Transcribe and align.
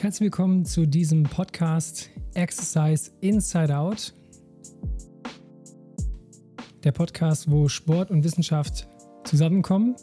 Herzlich 0.00 0.28
willkommen 0.28 0.64
zu 0.64 0.86
diesem 0.86 1.24
Podcast 1.24 2.08
Exercise 2.32 3.10
Inside 3.20 3.76
Out. 3.76 4.14
Der 6.82 6.92
Podcast, 6.92 7.50
wo 7.50 7.68
Sport 7.68 8.10
und 8.10 8.24
Wissenschaft 8.24 8.88
zusammenkommen. 9.24 9.96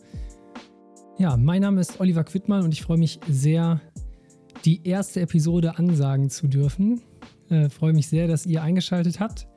Ja, 1.18 1.36
mein 1.36 1.64
Name 1.64 1.82
ist 1.82 2.00
Oliver 2.00 2.24
Quittmann 2.24 2.64
und 2.64 2.74
ich 2.74 2.84
freue 2.84 3.00
mich 3.00 3.20
sehr, 3.28 3.82
die 4.66 4.88
erste 4.88 5.22
Episode 5.22 5.80
ansagen 5.80 6.30
zu 6.30 6.48
dürfen. 6.48 7.02
Äh, 7.50 7.70
freue 7.70 7.94
mich 7.94 8.08
sehr, 8.08 8.28
dass 8.28 8.46
ihr 8.46 8.62
eingeschaltet 8.62 9.20
habt. 9.20 9.48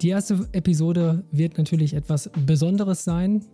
Die 0.00 0.08
erste 0.08 0.48
Episode 0.50 1.22
wird 1.30 1.58
natürlich 1.58 1.94
etwas 1.94 2.28
Besonderes 2.44 3.04
sein, 3.04 3.44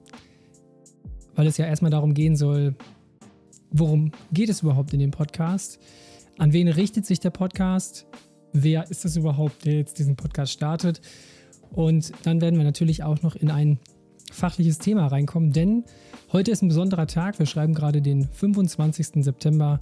weil 1.34 1.46
es 1.46 1.58
ja 1.58 1.66
erstmal 1.66 1.90
darum 1.90 2.14
gehen 2.14 2.36
soll, 2.36 2.74
worum 3.70 4.12
geht 4.32 4.48
es 4.48 4.62
überhaupt 4.62 4.92
in 4.92 5.00
dem 5.00 5.10
Podcast? 5.10 5.78
An 6.38 6.52
wen 6.52 6.68
richtet 6.68 7.06
sich 7.06 7.20
der 7.20 7.30
Podcast? 7.30 8.06
Wer 8.52 8.90
ist 8.90 9.04
es 9.04 9.16
überhaupt, 9.16 9.64
der 9.64 9.74
jetzt 9.74 9.98
diesen 9.98 10.16
Podcast 10.16 10.52
startet? 10.52 11.00
Und 11.70 12.12
dann 12.22 12.40
werden 12.40 12.56
wir 12.56 12.64
natürlich 12.64 13.02
auch 13.02 13.22
noch 13.22 13.36
in 13.36 13.50
ein 13.50 13.78
fachliches 14.30 14.78
Thema 14.78 15.06
reinkommen, 15.06 15.52
denn 15.52 15.84
heute 16.32 16.50
ist 16.50 16.62
ein 16.62 16.68
besonderer 16.68 17.06
Tag. 17.06 17.38
Wir 17.38 17.46
schreiben 17.46 17.74
gerade 17.74 18.02
den 18.02 18.28
25. 18.28 19.24
September 19.24 19.80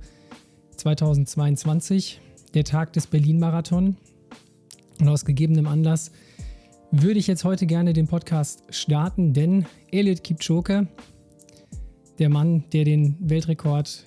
2022, 0.76 2.20
der 2.54 2.64
Tag 2.64 2.92
des 2.92 3.06
Berlin-Marathon. 3.06 3.96
Und 5.00 5.08
aus 5.08 5.24
gegebenem 5.24 5.66
Anlass 5.66 6.10
würde 6.90 7.18
ich 7.18 7.26
jetzt 7.26 7.44
heute 7.44 7.66
gerne 7.66 7.92
den 7.92 8.06
Podcast 8.06 8.62
starten, 8.70 9.32
denn 9.32 9.66
Elliot 9.90 10.24
Kipchoge, 10.24 10.86
der 12.18 12.28
Mann, 12.28 12.64
der 12.72 12.84
den 12.84 13.16
Weltrekord 13.20 14.04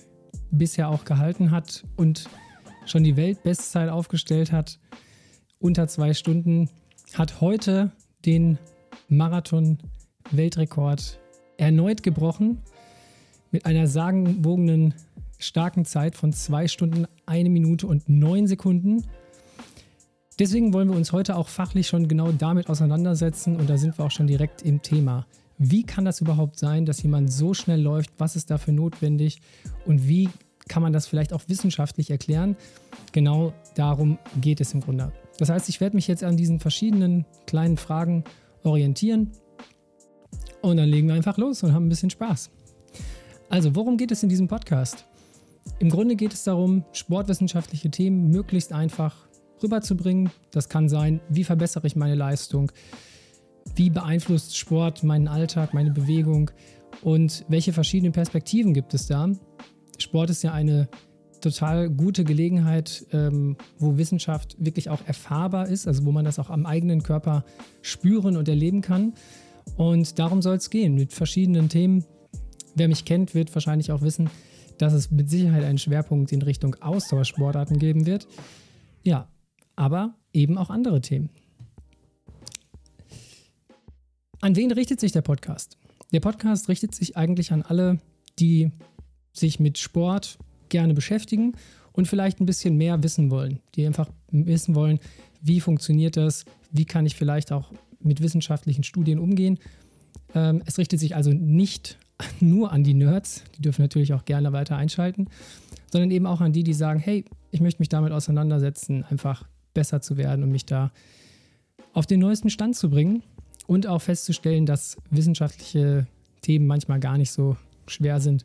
bisher 0.50 0.88
auch 0.88 1.04
gehalten 1.04 1.50
hat 1.50 1.84
und 1.96 2.28
schon 2.86 3.04
die 3.04 3.16
Weltbestzeit 3.16 3.88
aufgestellt 3.88 4.52
hat, 4.52 4.78
unter 5.58 5.88
zwei 5.88 6.14
Stunden, 6.14 6.70
hat 7.14 7.40
heute 7.40 7.90
den 8.24 8.58
Marathon-Weltrekord 9.08 11.18
erneut 11.56 12.02
gebrochen 12.02 12.58
mit 13.50 13.64
einer 13.66 13.86
sagenwogenen 13.86 14.94
starken 15.38 15.84
Zeit 15.84 16.16
von 16.16 16.32
zwei 16.32 16.66
Stunden, 16.68 17.06
eine 17.26 17.50
Minute 17.50 17.86
und 17.86 18.08
neun 18.08 18.46
Sekunden. 18.46 19.04
Deswegen 20.38 20.72
wollen 20.72 20.88
wir 20.88 20.96
uns 20.96 21.12
heute 21.12 21.36
auch 21.36 21.48
fachlich 21.48 21.88
schon 21.88 22.08
genau 22.08 22.32
damit 22.32 22.70
auseinandersetzen 22.70 23.56
und 23.56 23.68
da 23.68 23.76
sind 23.76 23.98
wir 23.98 24.06
auch 24.06 24.10
schon 24.10 24.26
direkt 24.26 24.62
im 24.62 24.80
Thema. 24.82 25.26
Wie 25.62 25.82
kann 25.82 26.06
das 26.06 26.22
überhaupt 26.22 26.58
sein, 26.58 26.86
dass 26.86 27.02
jemand 27.02 27.30
so 27.30 27.52
schnell 27.52 27.82
läuft? 27.82 28.12
Was 28.16 28.34
ist 28.34 28.50
dafür 28.50 28.72
notwendig? 28.72 29.42
Und 29.84 30.08
wie 30.08 30.30
kann 30.68 30.82
man 30.82 30.94
das 30.94 31.06
vielleicht 31.06 31.34
auch 31.34 31.42
wissenschaftlich 31.48 32.10
erklären? 32.10 32.56
Genau 33.12 33.52
darum 33.74 34.18
geht 34.40 34.62
es 34.62 34.72
im 34.72 34.80
Grunde. 34.80 35.12
Das 35.36 35.50
heißt, 35.50 35.68
ich 35.68 35.82
werde 35.82 35.96
mich 35.96 36.08
jetzt 36.08 36.24
an 36.24 36.38
diesen 36.38 36.60
verschiedenen 36.60 37.26
kleinen 37.46 37.76
Fragen 37.76 38.24
orientieren 38.62 39.32
und 40.62 40.78
dann 40.78 40.88
legen 40.88 41.08
wir 41.08 41.14
einfach 41.14 41.36
los 41.36 41.62
und 41.62 41.74
haben 41.74 41.84
ein 41.84 41.88
bisschen 41.90 42.08
Spaß. 42.08 42.50
Also, 43.50 43.76
worum 43.76 43.98
geht 43.98 44.12
es 44.12 44.22
in 44.22 44.30
diesem 44.30 44.48
Podcast? 44.48 45.04
Im 45.78 45.90
Grunde 45.90 46.16
geht 46.16 46.32
es 46.32 46.44
darum, 46.44 46.86
sportwissenschaftliche 46.92 47.90
Themen 47.90 48.30
möglichst 48.30 48.72
einfach 48.72 49.28
rüberzubringen. 49.62 50.30
Das 50.52 50.70
kann 50.70 50.88
sein, 50.88 51.20
wie 51.28 51.44
verbessere 51.44 51.86
ich 51.86 51.96
meine 51.96 52.14
Leistung? 52.14 52.72
Wie 53.74 53.90
beeinflusst 53.90 54.56
Sport 54.56 55.02
meinen 55.02 55.28
Alltag, 55.28 55.74
meine 55.74 55.90
Bewegung 55.90 56.50
und 57.02 57.44
welche 57.48 57.72
verschiedenen 57.72 58.12
Perspektiven 58.12 58.74
gibt 58.74 58.94
es 58.94 59.06
da. 59.06 59.30
Sport 59.98 60.30
ist 60.30 60.42
ja 60.42 60.52
eine 60.52 60.88
total 61.40 61.90
gute 61.90 62.24
Gelegenheit, 62.24 63.06
ähm, 63.12 63.56
wo 63.78 63.96
Wissenschaft 63.96 64.56
wirklich 64.58 64.90
auch 64.90 65.00
erfahrbar 65.06 65.68
ist, 65.68 65.86
also 65.86 66.04
wo 66.04 66.12
man 66.12 66.24
das 66.24 66.38
auch 66.38 66.50
am 66.50 66.66
eigenen 66.66 67.02
Körper 67.02 67.44
spüren 67.82 68.36
und 68.36 68.48
erleben 68.48 68.82
kann. 68.82 69.14
Und 69.76 70.18
darum 70.18 70.42
soll 70.42 70.56
es 70.56 70.70
gehen, 70.70 70.94
mit 70.94 71.12
verschiedenen 71.12 71.68
Themen. 71.68 72.04
Wer 72.74 72.88
mich 72.88 73.04
kennt, 73.04 73.34
wird 73.34 73.54
wahrscheinlich 73.54 73.92
auch 73.92 74.02
wissen, 74.02 74.30
dass 74.78 74.92
es 74.92 75.10
mit 75.10 75.30
Sicherheit 75.30 75.64
einen 75.64 75.78
Schwerpunkt 75.78 76.32
in 76.32 76.42
Richtung 76.42 76.76
Ausdauersportarten 76.80 77.78
geben 77.78 78.06
wird. 78.06 78.26
Ja, 79.02 79.28
aber 79.76 80.14
eben 80.32 80.58
auch 80.58 80.70
andere 80.70 81.00
Themen. 81.00 81.30
An 84.42 84.56
wen 84.56 84.72
richtet 84.72 85.00
sich 85.00 85.12
der 85.12 85.20
Podcast? 85.20 85.76
Der 86.14 86.20
Podcast 86.20 86.70
richtet 86.70 86.94
sich 86.94 87.14
eigentlich 87.14 87.52
an 87.52 87.60
alle, 87.60 87.98
die 88.38 88.70
sich 89.34 89.60
mit 89.60 89.76
Sport 89.76 90.38
gerne 90.70 90.94
beschäftigen 90.94 91.52
und 91.92 92.08
vielleicht 92.08 92.40
ein 92.40 92.46
bisschen 92.46 92.78
mehr 92.78 93.02
wissen 93.02 93.30
wollen. 93.30 93.60
Die 93.74 93.86
einfach 93.86 94.08
wissen 94.30 94.74
wollen, 94.74 94.98
wie 95.42 95.60
funktioniert 95.60 96.16
das, 96.16 96.46
wie 96.72 96.86
kann 96.86 97.04
ich 97.04 97.16
vielleicht 97.16 97.52
auch 97.52 97.70
mit 98.00 98.22
wissenschaftlichen 98.22 98.82
Studien 98.82 99.18
umgehen. 99.18 99.58
Ähm, 100.34 100.62
es 100.64 100.78
richtet 100.78 101.00
sich 101.00 101.14
also 101.16 101.32
nicht 101.32 101.98
nur 102.40 102.72
an 102.72 102.82
die 102.82 102.94
Nerds, 102.94 103.44
die 103.58 103.62
dürfen 103.62 103.82
natürlich 103.82 104.14
auch 104.14 104.24
gerne 104.24 104.54
weiter 104.54 104.74
einschalten, 104.74 105.28
sondern 105.92 106.10
eben 106.10 106.24
auch 106.24 106.40
an 106.40 106.54
die, 106.54 106.64
die 106.64 106.72
sagen, 106.72 106.98
hey, 106.98 107.26
ich 107.50 107.60
möchte 107.60 107.82
mich 107.82 107.90
damit 107.90 108.10
auseinandersetzen, 108.10 109.04
einfach 109.04 109.44
besser 109.74 110.00
zu 110.00 110.16
werden 110.16 110.42
und 110.42 110.50
mich 110.50 110.64
da 110.64 110.92
auf 111.92 112.06
den 112.06 112.20
neuesten 112.20 112.48
Stand 112.48 112.74
zu 112.74 112.88
bringen 112.88 113.22
und 113.70 113.86
auch 113.86 114.02
festzustellen, 114.02 114.66
dass 114.66 114.96
wissenschaftliche 115.10 116.08
Themen 116.42 116.66
manchmal 116.66 116.98
gar 116.98 117.16
nicht 117.16 117.30
so 117.30 117.56
schwer 117.86 118.18
sind, 118.18 118.44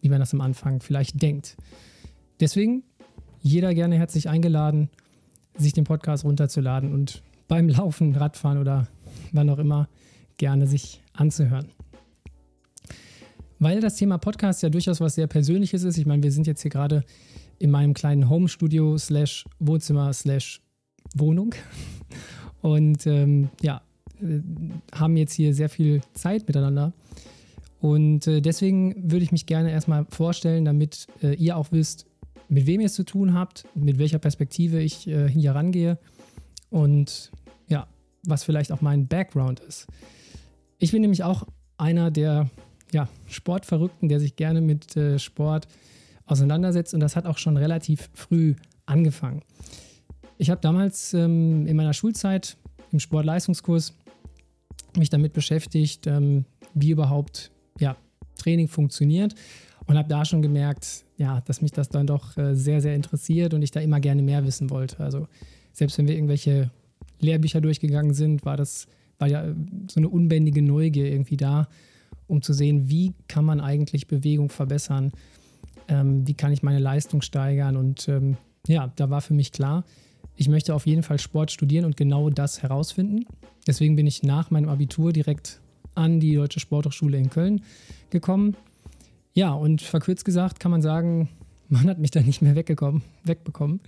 wie 0.00 0.08
man 0.08 0.20
das 0.20 0.32
am 0.32 0.40
Anfang 0.40 0.80
vielleicht 0.80 1.20
denkt. 1.20 1.56
Deswegen 2.38 2.84
jeder 3.40 3.74
gerne 3.74 3.96
herzlich 3.96 4.28
eingeladen, 4.28 4.88
sich 5.58 5.72
den 5.72 5.82
Podcast 5.82 6.22
runterzuladen 6.22 6.94
und 6.94 7.20
beim 7.48 7.68
Laufen, 7.68 8.14
Radfahren 8.14 8.58
oder 8.58 8.86
wann 9.32 9.50
auch 9.50 9.58
immer 9.58 9.88
gerne 10.36 10.68
sich 10.68 11.02
anzuhören. 11.14 11.66
Weil 13.58 13.80
das 13.80 13.96
Thema 13.96 14.18
Podcast 14.18 14.62
ja 14.62 14.70
durchaus 14.70 15.00
was 15.00 15.16
sehr 15.16 15.26
Persönliches 15.26 15.82
ist. 15.82 15.98
Ich 15.98 16.06
meine, 16.06 16.22
wir 16.22 16.30
sind 16.30 16.46
jetzt 16.46 16.62
hier 16.62 16.70
gerade 16.70 17.02
in 17.58 17.72
meinem 17.72 17.92
kleinen 17.92 18.30
Home-Studio 18.30 18.96
slash 18.98 19.46
Wohnzimmer 19.58 20.12
slash 20.12 20.62
Wohnung. 21.16 21.56
Und 22.62 23.04
ähm, 23.08 23.50
ja, 23.62 23.82
haben 24.92 25.16
jetzt 25.16 25.32
hier 25.34 25.54
sehr 25.54 25.68
viel 25.68 26.00
Zeit 26.14 26.46
miteinander. 26.46 26.92
Und 27.80 28.26
äh, 28.26 28.40
deswegen 28.40 29.10
würde 29.10 29.24
ich 29.24 29.32
mich 29.32 29.46
gerne 29.46 29.70
erstmal 29.70 30.04
vorstellen, 30.10 30.64
damit 30.64 31.06
äh, 31.22 31.34
ihr 31.34 31.56
auch 31.56 31.72
wisst, 31.72 32.06
mit 32.48 32.66
wem 32.66 32.80
ihr 32.80 32.86
es 32.86 32.94
zu 32.94 33.04
tun 33.04 33.32
habt, 33.34 33.64
mit 33.74 33.98
welcher 33.98 34.18
Perspektive 34.18 34.82
ich 34.82 35.08
äh, 35.08 35.28
hier 35.28 35.52
rangehe 35.52 35.98
und 36.68 37.30
ja, 37.68 37.86
was 38.24 38.44
vielleicht 38.44 38.72
auch 38.72 38.80
mein 38.80 39.06
Background 39.06 39.60
ist. 39.60 39.86
Ich 40.78 40.92
bin 40.92 41.00
nämlich 41.00 41.24
auch 41.24 41.46
einer 41.78 42.10
der 42.10 42.50
ja, 42.92 43.08
Sportverrückten, 43.28 44.08
der 44.08 44.20
sich 44.20 44.36
gerne 44.36 44.60
mit 44.60 44.96
äh, 44.96 45.18
Sport 45.18 45.68
auseinandersetzt 46.26 46.92
und 46.92 47.00
das 47.00 47.16
hat 47.16 47.26
auch 47.26 47.38
schon 47.38 47.56
relativ 47.56 48.10
früh 48.14 48.54
angefangen. 48.84 49.42
Ich 50.38 50.50
habe 50.50 50.60
damals 50.60 51.14
ähm, 51.14 51.66
in 51.66 51.76
meiner 51.76 51.92
Schulzeit 51.92 52.56
im 52.92 52.98
Sportleistungskurs 52.98 53.94
mich 54.96 55.10
damit 55.10 55.32
beschäftigt, 55.32 56.06
ähm, 56.06 56.44
wie 56.74 56.90
überhaupt 56.90 57.50
ja, 57.78 57.96
Training 58.36 58.68
funktioniert 58.68 59.34
und 59.86 59.96
habe 59.96 60.08
da 60.08 60.24
schon 60.24 60.42
gemerkt, 60.42 61.04
ja, 61.16 61.40
dass 61.42 61.62
mich 61.62 61.72
das 61.72 61.88
dann 61.88 62.06
doch 62.06 62.36
äh, 62.36 62.54
sehr, 62.54 62.80
sehr 62.80 62.94
interessiert 62.94 63.54
und 63.54 63.62
ich 63.62 63.70
da 63.70 63.80
immer 63.80 64.00
gerne 64.00 64.22
mehr 64.22 64.44
wissen 64.46 64.70
wollte. 64.70 65.00
Also 65.00 65.26
selbst 65.72 65.98
wenn 65.98 66.08
wir 66.08 66.14
irgendwelche 66.14 66.70
Lehrbücher 67.20 67.60
durchgegangen 67.60 68.14
sind, 68.14 68.44
war 68.44 68.56
das 68.56 68.86
war 69.18 69.28
ja 69.28 69.44
so 69.88 70.00
eine 70.00 70.08
unbändige 70.08 70.62
Neugier 70.62 71.12
irgendwie 71.12 71.36
da, 71.36 71.68
um 72.26 72.42
zu 72.42 72.52
sehen, 72.52 72.88
wie 72.88 73.12
kann 73.28 73.44
man 73.44 73.60
eigentlich 73.60 74.06
Bewegung 74.06 74.48
verbessern, 74.48 75.12
ähm, 75.88 76.26
wie 76.26 76.34
kann 76.34 76.52
ich 76.52 76.62
meine 76.62 76.78
Leistung 76.78 77.20
steigern 77.20 77.76
und 77.76 78.08
ähm, 78.08 78.38
ja, 78.66 78.92
da 78.96 79.10
war 79.10 79.20
für 79.20 79.34
mich 79.34 79.52
klar, 79.52 79.84
ich 80.36 80.48
möchte 80.48 80.74
auf 80.74 80.86
jeden 80.86 81.02
Fall 81.02 81.18
Sport 81.18 81.50
studieren 81.50 81.84
und 81.84 81.96
genau 81.96 82.30
das 82.30 82.62
herausfinden. 82.62 83.26
Deswegen 83.66 83.96
bin 83.96 84.06
ich 84.06 84.22
nach 84.22 84.50
meinem 84.50 84.68
Abitur 84.68 85.12
direkt 85.12 85.60
an 85.94 86.20
die 86.20 86.34
Deutsche 86.34 86.60
Sporthochschule 86.60 87.18
in 87.18 87.30
Köln 87.30 87.62
gekommen. 88.10 88.56
Ja, 89.32 89.52
und 89.52 89.82
verkürzt 89.82 90.24
gesagt 90.24 90.60
kann 90.60 90.70
man 90.70 90.82
sagen, 90.82 91.28
man 91.68 91.88
hat 91.88 91.98
mich 91.98 92.10
da 92.10 92.20
nicht 92.20 92.42
mehr 92.42 92.56
weggekommen, 92.56 93.02
wegbekommen, 93.24 93.80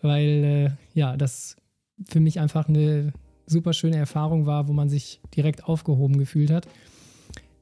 weil 0.00 0.44
äh, 0.44 0.98
ja, 0.98 1.16
das 1.16 1.56
für 2.08 2.20
mich 2.20 2.40
einfach 2.40 2.68
eine 2.68 3.12
super 3.46 3.72
schöne 3.72 3.96
Erfahrung 3.96 4.46
war, 4.46 4.68
wo 4.68 4.72
man 4.72 4.88
sich 4.88 5.20
direkt 5.36 5.64
aufgehoben 5.64 6.18
gefühlt 6.18 6.50
hat. 6.50 6.66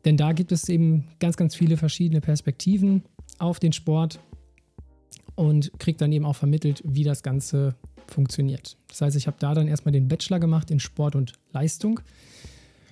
Denn 0.05 0.17
da 0.17 0.33
gibt 0.33 0.53
es 0.53 0.69
eben 0.69 1.05
ganz, 1.21 1.37
ganz 1.37 1.55
viele 1.55 1.77
verschiedene 1.77 2.21
Perspektiven 2.21 3.03
auf 3.39 3.61
den 3.61 3.73
Sport 3.73 4.21
und 5.34 5.73
kriegt 5.79 6.00
dann 6.00 6.12
eben 6.12 6.25
auch 6.25 6.37
vermittelt, 6.37 6.82
wie 6.84 7.05
das 7.05 7.23
Ganze 7.23 7.75
funktioniert. 8.06 8.76
Das 8.88 9.00
heißt, 9.00 9.17
ich 9.17 9.26
habe 9.26 9.37
da 9.40 9.55
dann 9.55 9.69
erstmal 9.69 9.93
den 9.93 10.08
Bachelor 10.08 10.40
gemacht 10.40 10.70
in 10.70 10.81
Sport 10.81 11.17
und 11.17 11.32
Leistung, 11.52 12.00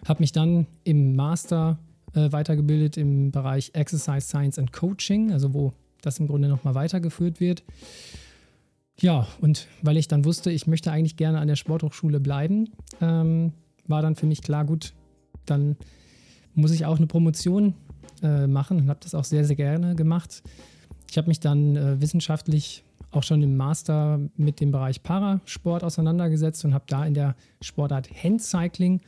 habe 0.06 0.22
mich 0.22 0.32
dann 0.32 0.66
im 0.84 1.14
Master 1.14 1.78
äh, 2.14 2.32
weitergebildet 2.32 2.96
im 2.96 3.30
Bereich 3.30 3.70
Exercise 3.74 4.26
Science 4.26 4.58
and 4.58 4.72
Coaching, 4.72 5.32
also 5.32 5.52
wo 5.54 5.72
das 6.02 6.18
im 6.18 6.26
Grunde 6.26 6.48
nochmal 6.48 6.74
weitergeführt 6.74 7.40
wird. 7.40 7.62
Ja, 8.98 9.26
und 9.40 9.66
weil 9.82 9.96
ich 9.96 10.08
dann 10.08 10.24
wusste, 10.24 10.50
ich 10.50 10.66
möchte 10.66 10.92
eigentlich 10.92 11.16
gerne 11.16 11.38
an 11.38 11.48
der 11.48 11.56
Sporthochschule 11.56 12.20
bleiben, 12.20 12.70
ähm, 13.00 13.52
war 13.86 14.02
dann 14.02 14.14
für 14.14 14.26
mich 14.26 14.42
klar, 14.42 14.64
gut, 14.64 14.92
dann 15.46 15.76
muss 16.54 16.70
ich 16.70 16.84
auch 16.84 16.96
eine 16.96 17.06
Promotion 17.06 17.74
äh, 18.22 18.46
machen 18.46 18.78
und 18.78 18.88
habe 18.88 19.00
das 19.02 19.14
auch 19.14 19.24
sehr, 19.24 19.44
sehr 19.44 19.56
gerne 19.56 19.94
gemacht. 19.94 20.42
Ich 21.10 21.18
habe 21.18 21.26
mich 21.26 21.40
dann 21.40 21.76
äh, 21.76 22.00
wissenschaftlich 22.00 22.84
auch 23.10 23.24
schon 23.24 23.42
im 23.42 23.56
Master 23.56 24.20
mit 24.36 24.60
dem 24.60 24.70
Bereich 24.70 25.02
Parasport 25.02 25.82
auseinandergesetzt 25.82 26.64
und 26.64 26.72
habe 26.72 26.84
da 26.86 27.04
in 27.04 27.14
der 27.14 27.34
Sportart 27.60 28.08
Handcycling 28.22 29.00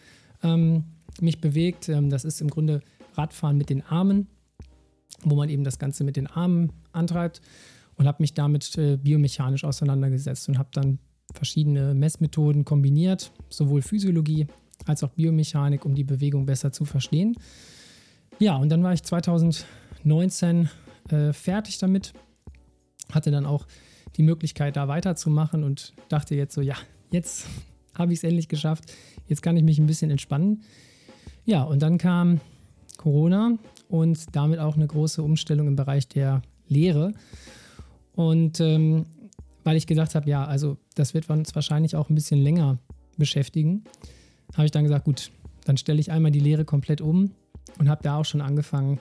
ähm, 0.43 0.83
mich 1.21 1.41
bewegt. 1.41 1.89
Ähm, 1.89 2.11
das 2.11 2.25
ist 2.25 2.41
im 2.41 2.51
Grunde 2.51 2.81
Radfahren 3.15 3.57
mit 3.57 3.71
den 3.71 3.83
Armen, 3.83 4.27
wo 5.23 5.37
man 5.37 5.49
eben 5.49 5.63
das 5.63 5.79
Ganze 5.79 6.03
mit 6.03 6.17
den 6.17 6.27
Armen 6.27 6.73
antreibt 6.91 7.41
und 7.95 8.09
habe 8.09 8.21
mich 8.21 8.35
damit 8.35 8.77
äh, 8.79 8.97
biomechanisch 8.97 9.63
auseinandergesetzt 9.63 10.49
und 10.49 10.59
habe 10.59 10.71
dann 10.73 10.99
verschiedene 11.33 11.95
Messmethoden 11.95 12.65
kombiniert, 12.65 13.31
sowohl 13.49 13.81
Physiologie 13.81 14.49
als 14.87 15.05
auch 15.05 15.11
Biomechanik, 15.11 15.85
um 15.85 15.95
die 15.95 16.03
Bewegung 16.03 16.47
besser 16.47 16.73
zu 16.73 16.85
verstehen. 16.85 17.37
Ja, 18.41 18.57
und 18.57 18.71
dann 18.71 18.83
war 18.83 18.93
ich 18.93 19.05
2019 19.05 20.69
äh, 21.11 21.33
fertig 21.33 21.79
damit, 21.79 22.13
hatte 23.11 23.31
dann 23.31 23.47
auch 23.47 23.67
die 24.17 24.23
Möglichkeit, 24.23 24.77
da 24.77 24.89
weiterzumachen 24.89 25.65
und 25.65 25.95
dachte 26.09 26.35
jetzt 26.35 26.55
so, 26.55 26.61
ja, 26.61 26.77
jetzt 27.11 27.47
habe 27.99 28.13
ich 28.13 28.21
es 28.21 28.25
endlich 28.25 28.49
geschafft, 28.49 28.93
jetzt 29.27 29.43
kann 29.43 29.57
ich 29.57 29.65
mich 29.65 29.79
ein 29.79 29.87
bisschen 29.87 30.11
entspannen. 30.11 30.63
Ja, 31.45 31.63
und 31.63 31.83
dann 31.83 31.99
kam 31.99 32.41
Corona 32.97 33.59
und 33.89 34.37
damit 34.37 34.61
auch 34.61 34.77
eine 34.77 34.87
große 34.87 35.23
Umstellung 35.23 35.67
im 35.67 35.77
Bereich 35.77 36.09
der 36.09 36.43
Lehre. 36.69 37.13
Und 38.15 38.61
ähm, 38.61 39.07
weil 39.65 39.77
ich 39.77 39.87
gesagt 39.87 40.15
habe, 40.15 40.29
ja, 40.29 40.45
also 40.45 40.77
das 40.95 41.15
wird 41.15 41.29
uns 41.31 41.55
wahrscheinlich 41.55 41.97
auch 41.97 42.09
ein 42.11 42.15
bisschen 42.15 42.41
länger 42.41 42.79
beschäftigen, 43.17 43.85
habe 44.55 44.67
ich 44.67 44.71
dann 44.71 44.85
gesagt, 44.85 45.05
gut, 45.05 45.31
dann 45.65 45.77
stelle 45.77 46.01
ich 46.01 46.11
einmal 46.11 46.33
die 46.33 46.41
Lehre 46.41 46.65
komplett 46.65 47.01
um 47.01 47.31
und 47.79 47.89
habe 47.89 48.03
da 48.03 48.17
auch 48.17 48.25
schon 48.25 48.41
angefangen, 48.41 49.01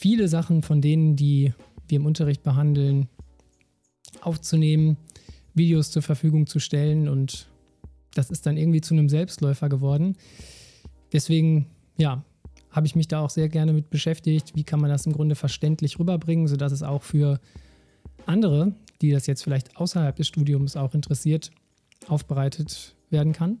viele 0.00 0.28
Sachen 0.28 0.62
von 0.62 0.80
denen, 0.80 1.14
die 1.14 1.52
wir 1.86 1.96
im 1.96 2.06
Unterricht 2.06 2.42
behandeln, 2.42 3.08
aufzunehmen, 4.22 4.96
Videos 5.52 5.90
zur 5.90 6.00
Verfügung 6.00 6.46
zu 6.46 6.58
stellen 6.58 7.06
und 7.06 7.48
das 8.14 8.30
ist 8.30 8.46
dann 8.46 8.56
irgendwie 8.56 8.80
zu 8.80 8.94
einem 8.94 9.10
Selbstläufer 9.10 9.68
geworden. 9.68 10.16
Deswegen, 11.12 11.66
ja, 11.98 12.24
habe 12.70 12.86
ich 12.86 12.96
mich 12.96 13.08
da 13.08 13.20
auch 13.20 13.30
sehr 13.30 13.48
gerne 13.48 13.72
mit 13.72 13.90
beschäftigt. 13.90 14.52
Wie 14.54 14.64
kann 14.64 14.80
man 14.80 14.90
das 14.90 15.04
im 15.04 15.12
Grunde 15.12 15.34
verständlich 15.34 15.98
rüberbringen, 15.98 16.48
sodass 16.48 16.72
es 16.72 16.82
auch 16.82 17.02
für 17.02 17.38
andere, 18.26 18.72
die 19.02 19.10
das 19.10 19.26
jetzt 19.26 19.42
vielleicht 19.42 19.76
außerhalb 19.76 20.16
des 20.16 20.28
Studiums 20.28 20.76
auch 20.76 20.94
interessiert, 20.94 21.50
aufbereitet 22.06 22.94
werden 23.10 23.32
kann. 23.32 23.58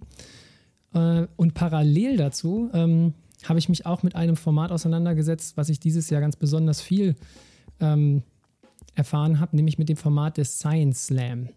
Äh, 0.94 1.26
und 1.36 1.54
parallel 1.54 2.16
dazu 2.16 2.70
ähm, 2.72 3.14
habe 3.44 3.58
ich 3.58 3.68
mich 3.68 3.86
auch 3.86 4.02
mit 4.02 4.14
einem 4.14 4.36
Format 4.36 4.72
auseinandergesetzt, 4.72 5.56
was 5.56 5.68
ich 5.68 5.80
dieses 5.80 6.10
Jahr 6.10 6.20
ganz 6.20 6.36
besonders 6.36 6.80
viel 6.80 7.16
ähm, 7.80 8.22
erfahren 8.94 9.40
habe, 9.40 9.56
nämlich 9.56 9.78
mit 9.78 9.88
dem 9.88 9.96
Format 9.96 10.36
des 10.36 10.58
Science 10.58 11.06
Slam. 11.06 11.48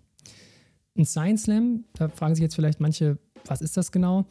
Ein 0.98 1.06
Science 1.06 1.44
Slam, 1.44 1.86
da 1.94 2.10
fragen 2.10 2.36
sich 2.36 2.44
jetzt 2.44 2.56
vielleicht 2.56 2.80
manche, 2.80 3.18
was 3.46 3.62
ist 3.62 3.76
das 3.76 3.92
genau? 3.92 4.26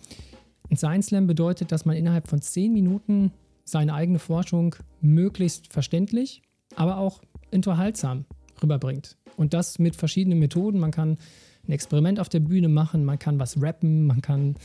Ein 0.71 0.77
Science 0.77 1.07
Slam 1.07 1.27
bedeutet, 1.27 1.73
dass 1.73 1.85
man 1.85 1.97
innerhalb 1.97 2.29
von 2.29 2.41
zehn 2.41 2.73
Minuten 2.73 3.33
seine 3.65 3.95
eigene 3.95 4.19
Forschung 4.19 4.75
möglichst 5.01 5.73
verständlich, 5.73 6.43
aber 6.77 6.99
auch 6.99 7.21
unterhaltsam 7.53 8.25
rüberbringt. 8.63 9.17
Und 9.37 9.55
das 9.55 9.79
mit 9.79 9.97
verschiedenen 9.97 10.39
Methoden. 10.39 10.79
Man 10.79 10.91
kann 10.91 11.19
ein 11.67 11.73
Experiment 11.73 12.21
auf 12.21 12.29
der 12.29 12.41
Bühne 12.41 12.69
machen, 12.69 13.05
man 13.05 13.19
kann 13.19 13.39
was 13.39 13.61
rappen, 13.61 14.07
man 14.07 14.21
kann 14.21 14.57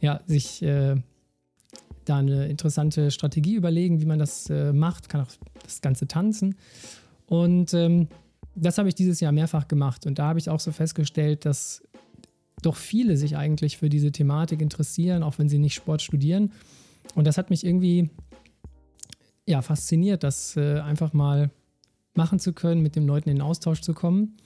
ja, 0.00 0.20
sich 0.26 0.62
äh, 0.62 0.96
da 2.04 2.18
eine 2.18 2.46
interessante 2.46 3.10
Strategie 3.10 3.54
überlegen, 3.54 4.00
wie 4.00 4.06
man 4.06 4.18
das 4.18 4.50
äh, 4.50 4.72
macht, 4.72 5.08
kann 5.08 5.22
auch 5.22 5.30
das 5.62 5.80
Ganze 5.80 6.06
tanzen. 6.06 6.56
Und 7.26 7.74
ähm, 7.74 8.08
das 8.54 8.78
habe 8.78 8.88
ich 8.88 8.94
dieses 8.94 9.20
Jahr 9.20 9.32
mehrfach 9.32 9.68
gemacht. 9.68 10.06
Und 10.06 10.18
da 10.18 10.28
habe 10.28 10.38
ich 10.38 10.50
auch 10.50 10.60
so 10.60 10.72
festgestellt, 10.72 11.44
dass 11.44 11.82
doch 12.62 12.76
viele 12.76 13.16
sich 13.16 13.36
eigentlich 13.36 13.78
für 13.78 13.88
diese 13.88 14.12
Thematik 14.12 14.60
interessieren, 14.60 15.22
auch 15.22 15.38
wenn 15.38 15.48
sie 15.48 15.58
nicht 15.58 15.74
Sport 15.74 16.02
studieren. 16.02 16.52
Und 17.14 17.26
das 17.26 17.38
hat 17.38 17.50
mich 17.50 17.64
irgendwie 17.64 18.10
ja, 19.46 19.62
fasziniert, 19.62 20.22
das 20.22 20.56
äh, 20.56 20.78
einfach 20.80 21.12
mal 21.12 21.50
machen 22.14 22.38
zu 22.38 22.52
können, 22.52 22.82
mit 22.82 22.94
den 22.96 23.06
Leuten 23.06 23.28
in 23.28 23.36
den 23.36 23.42
Austausch 23.42 23.80
zu 23.80 23.94
kommen. 23.94 24.36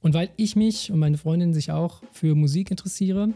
Und 0.00 0.14
weil 0.14 0.30
ich 0.36 0.56
mich 0.56 0.90
und 0.90 0.98
meine 0.98 1.18
Freundin 1.18 1.52
sich 1.52 1.70
auch 1.70 2.02
für 2.12 2.34
Musik 2.34 2.70
interessiere 2.70 3.30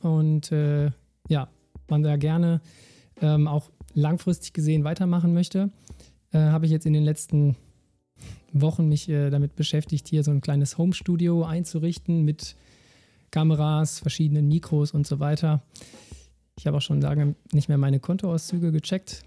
und 0.00 0.50
äh, 0.52 0.90
ja, 1.28 1.48
man 1.92 2.02
da 2.02 2.16
gerne 2.16 2.60
ähm, 3.20 3.46
auch 3.46 3.70
langfristig 3.94 4.54
gesehen 4.54 4.84
weitermachen 4.84 5.34
möchte, 5.34 5.70
äh, 6.32 6.38
habe 6.38 6.64
ich 6.64 6.72
jetzt 6.72 6.86
in 6.86 6.94
den 6.94 7.04
letzten 7.04 7.56
Wochen 8.52 8.88
mich 8.88 9.08
äh, 9.08 9.30
damit 9.30 9.56
beschäftigt, 9.56 10.08
hier 10.08 10.24
so 10.24 10.30
ein 10.30 10.40
kleines 10.40 10.78
Home-Studio 10.78 11.44
einzurichten 11.44 12.24
mit 12.24 12.56
Kameras, 13.30 13.98
verschiedenen 13.98 14.48
Mikros 14.48 14.92
und 14.92 15.06
so 15.06 15.20
weiter. 15.20 15.62
Ich 16.58 16.66
habe 16.66 16.78
auch 16.78 16.82
schon 16.82 17.00
lange 17.00 17.34
nicht 17.52 17.68
mehr 17.68 17.78
meine 17.78 18.00
Kontoauszüge 18.00 18.72
gecheckt. 18.72 19.22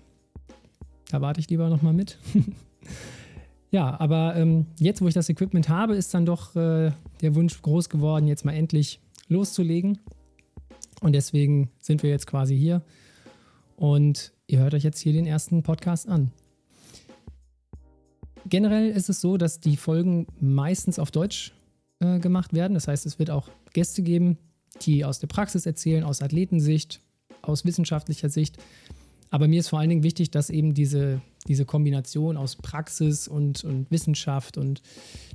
Da 1.09 1.21
warte 1.21 1.39
ich 1.39 1.49
lieber 1.49 1.69
nochmal 1.69 1.93
mit. 1.93 2.17
ja, 3.71 3.99
aber 3.99 4.35
ähm, 4.35 4.67
jetzt, 4.79 5.01
wo 5.01 5.07
ich 5.07 5.13
das 5.13 5.29
Equipment 5.29 5.69
habe, 5.69 5.95
ist 5.95 6.13
dann 6.13 6.25
doch 6.25 6.55
äh, 6.55 6.91
der 7.21 7.35
Wunsch 7.35 7.61
groß 7.61 7.89
geworden, 7.89 8.27
jetzt 8.27 8.45
mal 8.45 8.53
endlich 8.53 8.99
loszulegen. 9.27 9.99
Und 11.01 11.13
deswegen 11.13 11.69
sind 11.79 12.03
wir 12.03 12.09
jetzt 12.09 12.27
quasi 12.27 12.57
hier. 12.57 12.81
Und 13.75 14.33
ihr 14.47 14.59
hört 14.59 14.73
euch 14.73 14.83
jetzt 14.83 14.99
hier 14.99 15.13
den 15.13 15.25
ersten 15.25 15.63
Podcast 15.63 16.07
an. 16.07 16.31
Generell 18.47 18.89
ist 18.89 19.09
es 19.09 19.21
so, 19.21 19.37
dass 19.37 19.59
die 19.59 19.75
Folgen 19.75 20.27
meistens 20.39 20.99
auf 20.99 21.11
Deutsch 21.11 21.53
äh, 21.99 22.19
gemacht 22.19 22.53
werden. 22.53 22.75
Das 22.75 22.87
heißt, 22.87 23.05
es 23.05 23.17
wird 23.19 23.31
auch 23.31 23.49
Gäste 23.73 24.03
geben, 24.03 24.37
die 24.81 25.03
aus 25.03 25.19
der 25.19 25.27
Praxis 25.27 25.65
erzählen, 25.65 26.03
aus 26.03 26.21
Athletensicht, 26.21 27.01
aus 27.41 27.65
wissenschaftlicher 27.65 28.29
Sicht. 28.29 28.57
Aber 29.31 29.47
mir 29.47 29.59
ist 29.59 29.69
vor 29.69 29.79
allen 29.79 29.89
Dingen 29.89 30.03
wichtig, 30.03 30.31
dass 30.31 30.49
eben 30.49 30.73
diese, 30.73 31.21
diese 31.47 31.65
Kombination 31.65 32.37
aus 32.37 32.55
Praxis 32.55 33.27
und, 33.27 33.63
und 33.63 33.89
Wissenschaft 33.91 34.57
und 34.57 34.81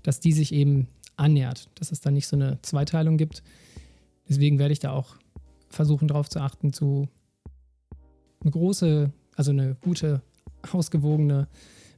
dass 0.03 0.21
die 0.21 0.33
sich 0.33 0.55
eben 0.55 0.87
annähert, 1.17 1.69
dass 1.75 1.93
es 1.93 2.01
da 2.01 2.11
nicht 2.11 2.27
so 2.27 2.37
eine 2.37 2.59
Zweiteilung 2.63 3.17
gibt. 3.17 3.43
Deswegen 4.29 4.59
werde 4.59 4.73
ich 4.73 4.79
da 4.79 4.93
auch 4.93 5.17
versuchen, 5.71 6.09
darauf 6.09 6.29
zu 6.29 6.41
achten, 6.41 6.73
zu 6.73 7.09
eine 8.41 8.51
große, 8.51 9.13
also 9.37 9.51
eine 9.51 9.77
gute, 9.77 10.23
ausgewogene 10.73 11.49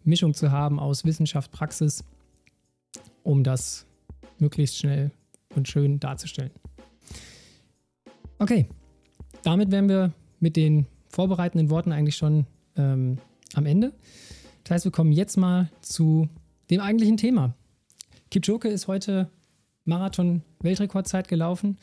Mischung 0.04 0.34
zu 0.34 0.50
haben 0.50 0.78
aus 0.78 1.04
Wissenschaft, 1.04 1.50
Praxis, 1.52 2.04
um 3.22 3.44
das 3.44 3.86
möglichst 4.38 4.76
schnell 4.78 5.10
und 5.54 5.68
schön 5.68 6.00
darzustellen. 6.00 6.50
Okay, 8.38 8.68
damit 9.42 9.70
wären 9.70 9.88
wir 9.88 10.12
mit 10.40 10.56
den 10.56 10.86
vorbereitenden 11.08 11.70
Worten 11.70 11.92
eigentlich 11.92 12.16
schon 12.16 12.46
ähm, 12.76 13.18
am 13.54 13.66
Ende. 13.66 13.92
Das 14.64 14.72
heißt, 14.72 14.84
wir 14.86 14.92
kommen 14.92 15.12
jetzt 15.12 15.36
mal 15.36 15.70
zu 15.80 16.28
dem 16.70 16.80
eigentlichen 16.80 17.16
Thema. 17.16 17.54
Kipchoge 18.30 18.68
ist 18.68 18.88
heute 18.88 19.28
Marathon-Weltrekordzeit 19.84 21.28
gelaufen. 21.28 21.78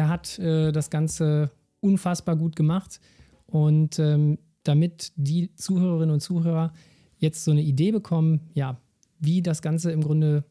Er 0.00 0.08
hat 0.08 0.38
äh, 0.38 0.72
das 0.72 0.88
Ganze 0.88 1.50
unfassbar 1.80 2.34
gut 2.34 2.56
gemacht 2.56 3.02
und 3.44 3.98
ähm, 3.98 4.38
damit 4.62 5.12
die 5.16 5.54
Zuhörerinnen 5.56 6.14
und 6.14 6.20
Zuhörer 6.20 6.72
jetzt 7.18 7.44
so 7.44 7.50
eine 7.50 7.60
Idee 7.60 7.92
bekommen, 7.92 8.48
ja, 8.54 8.80
wie 9.18 9.42
das 9.42 9.60
Ganze 9.60 9.92
im 9.92 10.00
Grunde 10.00 10.44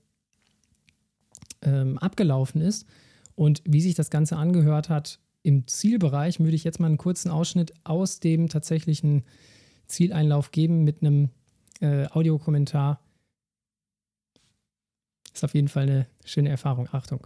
ähm, 1.63 1.97
abgelaufen 1.97 2.61
ist 2.61 2.85
und 3.33 3.63
wie 3.65 3.81
sich 3.81 3.95
das 3.95 4.11
Ganze 4.11 4.37
angehört 4.37 4.87
hat 4.87 5.19
im 5.41 5.65
Zielbereich, 5.65 6.39
würde 6.39 6.55
ich 6.55 6.63
jetzt 6.63 6.79
mal 6.79 6.85
einen 6.85 6.99
kurzen 6.99 7.31
Ausschnitt 7.31 7.73
aus 7.83 8.19
dem 8.19 8.49
tatsächlichen 8.49 9.23
Zieleinlauf 9.87 10.51
geben 10.51 10.83
mit 10.83 11.01
einem 11.01 11.29
äh, 11.81 12.05
Audiokommentar. 12.05 13.01
Ist 15.33 15.43
auf 15.43 15.55
jeden 15.55 15.69
Fall 15.69 15.83
eine 15.89 16.07
schöne 16.23 16.49
Erfahrung. 16.49 16.87
Achtung. 16.91 17.25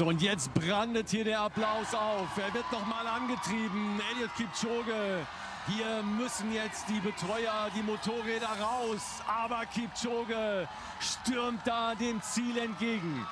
So, 0.00 0.06
und 0.06 0.22
jetzt 0.22 0.54
brandet 0.54 1.10
hier 1.10 1.24
der 1.24 1.40
Applaus 1.42 1.92
auf. 1.92 2.28
Er 2.38 2.54
wird 2.54 2.72
nochmal 2.72 3.06
angetrieben. 3.06 4.00
Elliot 4.10 4.34
Kipchoge 4.34 5.26
hier 5.66 6.02
müssen 6.02 6.54
jetzt 6.54 6.88
die 6.88 7.00
Betreuer, 7.00 7.68
die 7.76 7.82
Motorräder 7.82 8.48
raus. 8.48 9.20
Aber 9.26 9.66
Kipchoge 9.66 10.66
stürmt 11.00 11.60
da 11.66 11.94
dem 11.94 12.22
Ziel 12.22 12.56
entgegen. 12.56 13.26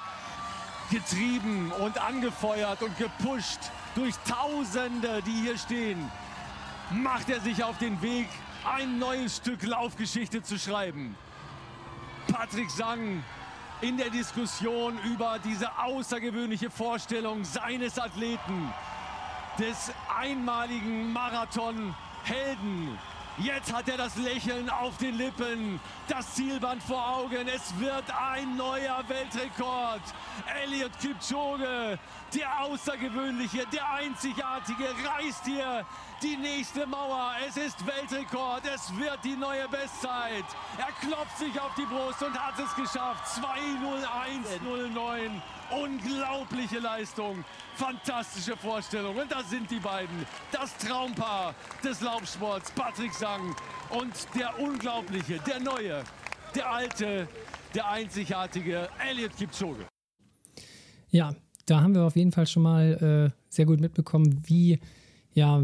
Getrieben 0.90 1.72
und 1.72 1.96
angefeuert 1.96 2.82
und 2.82 2.98
gepusht 2.98 3.60
durch 3.94 4.14
Tausende, 4.28 5.22
die 5.22 5.44
hier 5.44 5.56
stehen, 5.56 6.10
macht 6.90 7.30
er 7.30 7.40
sich 7.40 7.64
auf 7.64 7.78
den 7.78 8.02
Weg 8.02 8.28
ein 8.70 8.98
neues 8.98 9.38
Stück 9.38 9.62
Laufgeschichte 9.62 10.42
zu 10.42 10.58
schreiben. 10.58 11.16
Patrick 12.30 12.68
Sang 12.68 13.25
in 13.80 13.97
der 13.97 14.11
Diskussion 14.11 14.99
über 15.04 15.38
diese 15.44 15.70
außergewöhnliche 15.78 16.70
Vorstellung 16.70 17.44
seines 17.44 17.99
Athleten, 17.99 18.73
des 19.58 19.92
einmaligen 20.20 21.12
Marathon-Helden. 21.12 22.99
Jetzt 23.40 23.73
hat 23.73 23.88
er 23.88 23.97
das 23.97 24.16
Lächeln 24.16 24.68
auf 24.68 24.99
den 24.99 25.16
Lippen, 25.16 25.78
das 26.09 26.35
Zielband 26.35 26.83
vor 26.83 27.18
Augen. 27.18 27.47
Es 27.47 27.78
wird 27.78 28.02
ein 28.11 28.57
neuer 28.57 29.04
Weltrekord. 29.07 30.02
Elliot 30.61 30.90
Kipchoge, 30.99 32.00
der 32.35 32.61
Außergewöhnliche, 32.62 33.64
der 33.73 33.88
Einzigartige, 33.92 34.88
reißt 35.04 35.45
hier 35.45 35.87
die 36.21 36.37
nächste 36.37 36.85
Mauer. 36.87 37.30
Es 37.47 37.57
ist 37.57 37.87
Weltrekord. 37.87 38.62
Es 38.75 38.92
wird 38.97 39.21
die 39.23 39.37
neue 39.37 39.68
Bestzeit. 39.68 40.45
Er 40.76 40.90
klopft 41.07 41.38
sich 41.38 41.61
auf 41.61 41.73
die 41.76 41.87
Brust 41.87 42.21
und 42.23 42.37
hat 42.37 42.59
es 42.59 42.75
geschafft. 42.75 43.25
2.01.09. 43.40 45.40
Unglaubliche 45.71 46.78
Leistung. 46.78 47.45
Fantastische 47.76 48.57
Vorstellung. 48.57 49.16
Und 49.16 49.30
da 49.30 49.45
sind 49.45 49.71
die 49.71 49.78
beiden. 49.78 50.26
Das 50.50 50.76
Traumpaar 50.78 51.54
des 51.85 52.00
Laufsports. 52.00 52.73
Patrick 52.73 53.14
Sang 53.28 53.54
und 53.90 54.12
der 54.35 54.58
unglaubliche, 54.58 55.38
der 55.47 55.61
neue, 55.61 56.02
der 56.54 56.73
alte, 56.73 57.28
der 57.75 57.90
einzigartige 57.90 58.88
Elliot 59.06 59.37
Kipchoge. 59.37 59.85
Ja, 61.11 61.35
da 61.66 61.82
haben 61.82 61.94
wir 61.94 62.04
auf 62.04 62.16
jeden 62.16 62.32
Fall 62.32 62.47
schon 62.47 62.62
mal 62.62 63.30
äh, 63.30 63.37
sehr 63.50 63.66
gut 63.66 63.80
mitbekommen, 63.80 64.42
wie 64.47 64.78
ja, 65.35 65.62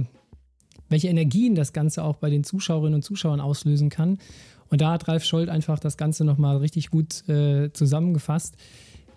welche 0.90 1.08
Energien 1.08 1.54
das 1.54 1.72
Ganze 1.72 2.04
auch 2.04 2.16
bei 2.16 2.28
den 2.28 2.44
Zuschauerinnen 2.44 2.96
und 2.96 3.02
Zuschauern 3.02 3.40
auslösen 3.40 3.88
kann. 3.88 4.18
Und 4.68 4.82
da 4.82 4.92
hat 4.92 5.08
Ralf 5.08 5.24
Scholz 5.24 5.48
einfach 5.48 5.78
das 5.78 5.96
Ganze 5.96 6.24
nochmal 6.24 6.58
richtig 6.58 6.90
gut 6.90 7.26
äh, 7.30 7.72
zusammengefasst. 7.72 8.56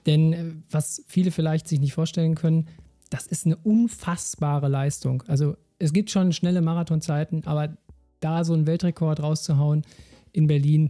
Denn 0.06 0.34
äh, 0.34 0.46
was 0.72 1.04
viele 1.08 1.32
vielleicht 1.32 1.68
sich 1.68 1.82
nicht 1.82 1.94
vorstellen 1.94 2.36
können, 2.36 2.70
das 3.10 3.28
ist 3.28 3.46
eine 3.46 3.58
unfassbare 3.58 4.70
Leistung. 4.70 5.24
Also 5.28 5.58
es 5.80 5.92
gibt 5.92 6.12
schon 6.12 6.32
schnelle 6.32 6.62
Marathonzeiten, 6.62 7.46
aber 7.46 7.76
da 8.20 8.44
so 8.44 8.54
einen 8.54 8.68
Weltrekord 8.68 9.22
rauszuhauen 9.22 9.84
in 10.32 10.48
Berlin, 10.48 10.90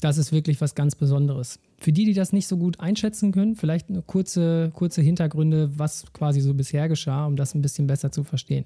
das 0.00 0.18
ist 0.18 0.32
wirklich 0.32 0.60
was 0.60 0.74
ganz 0.74 0.94
Besonderes. 0.94 1.58
Für 1.78 1.92
die, 1.92 2.04
die 2.04 2.14
das 2.14 2.32
nicht 2.32 2.46
so 2.46 2.56
gut 2.56 2.80
einschätzen 2.80 3.32
können, 3.32 3.54
vielleicht 3.54 3.88
eine 3.88 4.02
kurze, 4.02 4.70
kurze 4.74 5.02
Hintergründe, 5.02 5.78
was 5.78 6.12
quasi 6.12 6.40
so 6.40 6.54
bisher 6.54 6.88
geschah, 6.88 7.26
um 7.26 7.36
das 7.36 7.54
ein 7.54 7.62
bisschen 7.62 7.86
besser 7.86 8.10
zu 8.10 8.24
verstehen. 8.24 8.64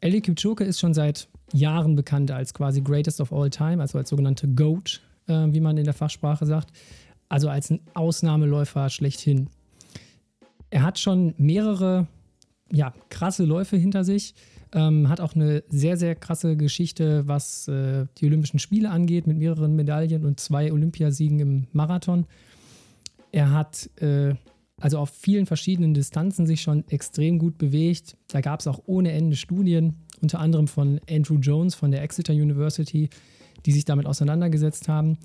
Eli 0.00 0.20
Kipchoge 0.20 0.64
ist 0.64 0.78
schon 0.78 0.94
seit 0.94 1.28
Jahren 1.52 1.96
bekannt 1.96 2.30
als 2.30 2.52
quasi 2.52 2.80
Greatest 2.80 3.20
of 3.20 3.32
All 3.32 3.50
Time, 3.50 3.80
also 3.80 3.98
als 3.98 4.10
sogenannte 4.10 4.48
GOAT, 4.48 5.00
äh, 5.26 5.46
wie 5.50 5.60
man 5.60 5.76
in 5.78 5.84
der 5.84 5.94
Fachsprache 5.94 6.44
sagt, 6.44 6.70
also 7.28 7.48
als 7.48 7.70
ein 7.70 7.80
Ausnahmeläufer 7.94 8.90
schlechthin. 8.90 9.48
Er 10.70 10.82
hat 10.82 10.98
schon 10.98 11.34
mehrere 11.38 12.06
ja, 12.70 12.92
krasse 13.10 13.44
Läufe 13.44 13.76
hinter 13.76 14.04
sich, 14.04 14.34
ähm, 14.72 15.08
hat 15.08 15.20
auch 15.20 15.34
eine 15.34 15.62
sehr, 15.68 15.96
sehr 15.96 16.14
krasse 16.14 16.56
Geschichte, 16.56 17.26
was 17.26 17.68
äh, 17.68 18.06
die 18.18 18.26
Olympischen 18.26 18.58
Spiele 18.58 18.90
angeht, 18.90 19.26
mit 19.26 19.38
mehreren 19.38 19.76
Medaillen 19.76 20.24
und 20.24 20.40
zwei 20.40 20.72
Olympiasiegen 20.72 21.40
im 21.40 21.66
Marathon. 21.72 22.26
Er 23.32 23.52
hat 23.52 23.90
äh, 24.00 24.34
also 24.78 24.98
auf 24.98 25.10
vielen 25.10 25.46
verschiedenen 25.46 25.94
Distanzen 25.94 26.46
sich 26.46 26.60
schon 26.60 26.86
extrem 26.88 27.38
gut 27.38 27.56
bewegt. 27.56 28.16
Da 28.28 28.40
gab 28.40 28.60
es 28.60 28.66
auch 28.66 28.80
ohne 28.86 29.12
Ende 29.12 29.36
Studien, 29.36 29.94
unter 30.20 30.38
anderem 30.38 30.68
von 30.68 31.00
Andrew 31.08 31.38
Jones 31.38 31.74
von 31.74 31.90
der 31.90 32.02
Exeter 32.02 32.34
University, 32.34 33.08
die 33.64 33.72
sich 33.72 33.84
damit 33.84 34.06
auseinandergesetzt 34.06 34.88
haben. 34.88 35.16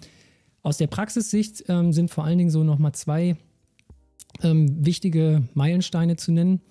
Aus 0.63 0.77
der 0.77 0.87
Praxissicht 0.87 1.65
ähm, 1.67 1.91
sind 1.91 2.11
vor 2.11 2.23
allen 2.23 2.37
Dingen 2.37 2.49
so 2.49 2.63
nochmal 2.63 2.93
zwei 2.93 3.35
ähm, 4.41 4.85
wichtige 4.85 5.43
Meilensteine 5.53 6.15
zu 6.15 6.31
nennen. 6.31 6.61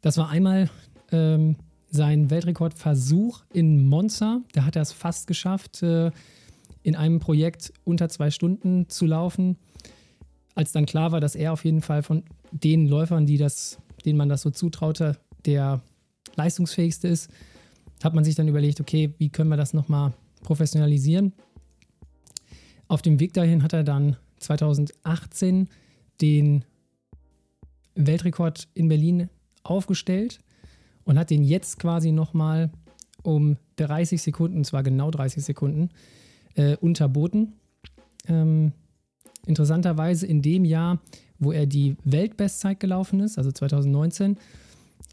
Das 0.00 0.16
war 0.16 0.30
einmal 0.30 0.68
ähm, 1.12 1.56
sein 1.90 2.30
Weltrekordversuch 2.30 3.44
in 3.52 3.86
Monza. 3.86 4.40
Da 4.52 4.64
hat 4.64 4.76
er 4.76 4.82
es 4.82 4.92
fast 4.92 5.26
geschafft, 5.26 5.82
äh, 5.82 6.10
in 6.82 6.96
einem 6.96 7.20
Projekt 7.20 7.72
unter 7.84 8.08
zwei 8.08 8.30
Stunden 8.30 8.88
zu 8.88 9.06
laufen 9.06 9.56
als 10.54 10.72
dann 10.72 10.86
klar 10.86 11.12
war, 11.12 11.20
dass 11.20 11.34
er 11.34 11.52
auf 11.52 11.64
jeden 11.64 11.80
Fall 11.80 12.02
von 12.02 12.22
den 12.50 12.86
Läufern, 12.86 13.26
die 13.26 13.38
das, 13.38 13.78
denen 14.04 14.18
man 14.18 14.28
das 14.28 14.42
so 14.42 14.50
zutraute, 14.50 15.16
der 15.46 15.82
leistungsfähigste 16.36 17.08
ist, 17.08 17.30
hat 18.02 18.14
man 18.14 18.24
sich 18.24 18.34
dann 18.34 18.48
überlegt, 18.48 18.80
okay, 18.80 19.14
wie 19.18 19.30
können 19.30 19.48
wir 19.48 19.56
das 19.56 19.72
nochmal 19.72 20.12
professionalisieren? 20.42 21.32
Auf 22.88 23.02
dem 23.02 23.20
Weg 23.20 23.32
dahin 23.32 23.62
hat 23.62 23.72
er 23.72 23.84
dann 23.84 24.16
2018 24.38 25.68
den 26.20 26.64
Weltrekord 27.94 28.68
in 28.74 28.88
Berlin 28.88 29.28
aufgestellt 29.62 30.40
und 31.04 31.18
hat 31.18 31.30
den 31.30 31.42
jetzt 31.42 31.78
quasi 31.78 32.12
nochmal 32.12 32.70
um 33.22 33.56
30 33.76 34.20
Sekunden, 34.20 34.58
und 34.58 34.64
zwar 34.64 34.82
genau 34.82 35.10
30 35.10 35.44
Sekunden, 35.44 35.90
äh, 36.54 36.76
unterboten. 36.76 37.54
Ähm, 38.28 38.72
interessanterweise 39.46 40.26
in 40.26 40.42
dem 40.42 40.64
Jahr, 40.64 41.00
wo 41.38 41.52
er 41.52 41.66
die 41.66 41.96
Weltbestzeit 42.04 42.80
gelaufen 42.80 43.20
ist, 43.20 43.38
also 43.38 43.50
2019, 43.50 44.36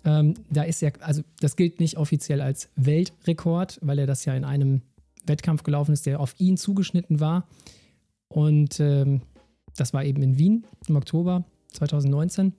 ähm, 0.06 0.36
da 0.50 0.64
ist 0.64 0.84
er, 0.84 0.94
also 1.02 1.22
das 1.40 1.56
gilt 1.56 1.80
nicht 1.80 1.98
offiziell 1.98 2.42
als 2.42 2.70
Weltrekord, 2.76 3.80
weil 3.82 4.00
er 4.00 4.08
das 4.08 4.26
ja 4.26 4.36
in 4.36 4.46
einem 4.46 4.82
Wettkampf 5.26 5.64
gelaufen 5.64 5.94
ist, 5.94 6.06
der 6.06 6.20
auf 6.20 6.36
ihn 6.40 6.58
zugeschnitten 6.58 7.20
war. 7.20 7.48
Und 8.30 8.80
ähm, 8.80 9.22
das 9.76 9.94
war 9.94 10.04
eben 10.04 10.22
in 10.22 10.38
Wien 10.38 10.66
im 10.88 10.96
Oktober 10.96 11.46
2019, 11.74 12.54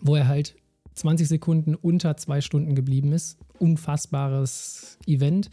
wo 0.00 0.16
er 0.16 0.28
halt 0.28 0.54
20 0.94 1.28
Sekunden 1.28 1.74
unter 1.74 2.16
zwei 2.16 2.40
Stunden 2.40 2.74
geblieben 2.74 3.12
ist. 3.12 3.38
Unfassbares 3.58 4.98
Event. 5.06 5.50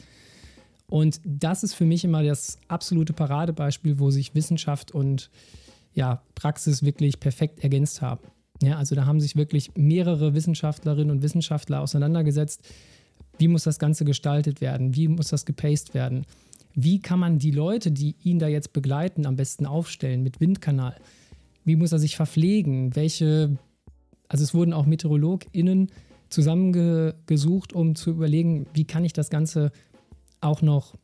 Und 0.90 1.20
das 1.26 1.64
ist 1.64 1.74
für 1.74 1.86
mich 1.86 2.04
immer 2.04 2.24
das 2.24 2.58
absolute 2.68 3.14
Paradebeispiel, 3.14 4.00
wo 4.00 4.10
sich 4.10 4.36
Wissenschaft 4.36 4.92
und 4.92 5.30
ja, 5.94 6.22
Praxis 6.36 6.84
wirklich 6.84 7.20
perfekt 7.20 7.64
ergänzt 7.64 8.02
haben. 8.02 8.22
Ja, 8.62 8.78
also 8.78 8.96
da 8.96 9.06
haben 9.06 9.20
sich 9.20 9.36
wirklich 9.36 9.72
mehrere 9.76 10.34
Wissenschaftlerinnen 10.34 11.12
und 11.12 11.22
Wissenschaftler 11.22 11.82
auseinandergesetzt. 11.82 12.62
Wie 13.38 13.48
muss 13.48 13.64
das 13.64 13.80
Ganze 13.80 14.06
gestaltet 14.06 14.62
werden? 14.62 14.96
Wie 14.96 15.08
muss 15.08 15.28
das 15.28 15.46
gepaced 15.46 15.94
werden? 15.94 16.26
Wie 16.74 17.00
kann 17.00 17.20
man 17.20 17.40
die 17.40 17.52
Leute, 17.52 17.92
die 17.92 18.16
ihn 18.24 18.40
da 18.40 18.48
jetzt 18.48 18.74
begleiten, 18.74 19.26
am 19.26 19.36
besten 19.36 19.66
aufstellen 19.66 20.24
mit 20.24 20.40
Windkanal? 20.40 20.96
Wie 21.66 21.76
muss 21.76 21.92
er 21.92 22.00
sich 22.00 22.16
verpflegen? 22.16 22.96
Welche, 22.96 23.58
also 24.28 24.44
es 24.44 24.54
wurden 24.54 24.74
auch 24.74 24.86
MeteorologInnen 24.86 25.90
zusammengesucht, 26.30 27.74
um 27.74 27.96
zu 27.96 28.12
überlegen, 28.12 28.68
wie 28.74 28.86
kann 28.86 29.06
ich 29.06 29.14
das 29.14 29.30
Ganze 29.30 29.72
auch 30.42 30.62
noch 30.62 30.96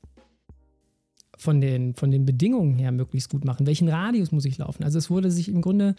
von 1.37 1.61
den, 1.61 1.95
von 1.95 2.11
den 2.11 2.25
Bedingungen 2.25 2.77
her 2.77 2.91
möglichst 2.91 3.29
gut 3.29 3.45
machen. 3.45 3.65
Welchen 3.65 3.89
Radius 3.89 4.31
muss 4.31 4.45
ich 4.45 4.57
laufen? 4.57 4.83
Also 4.83 4.97
es 4.97 5.09
wurde 5.09 5.31
sich 5.31 5.49
im 5.49 5.61
Grunde 5.61 5.95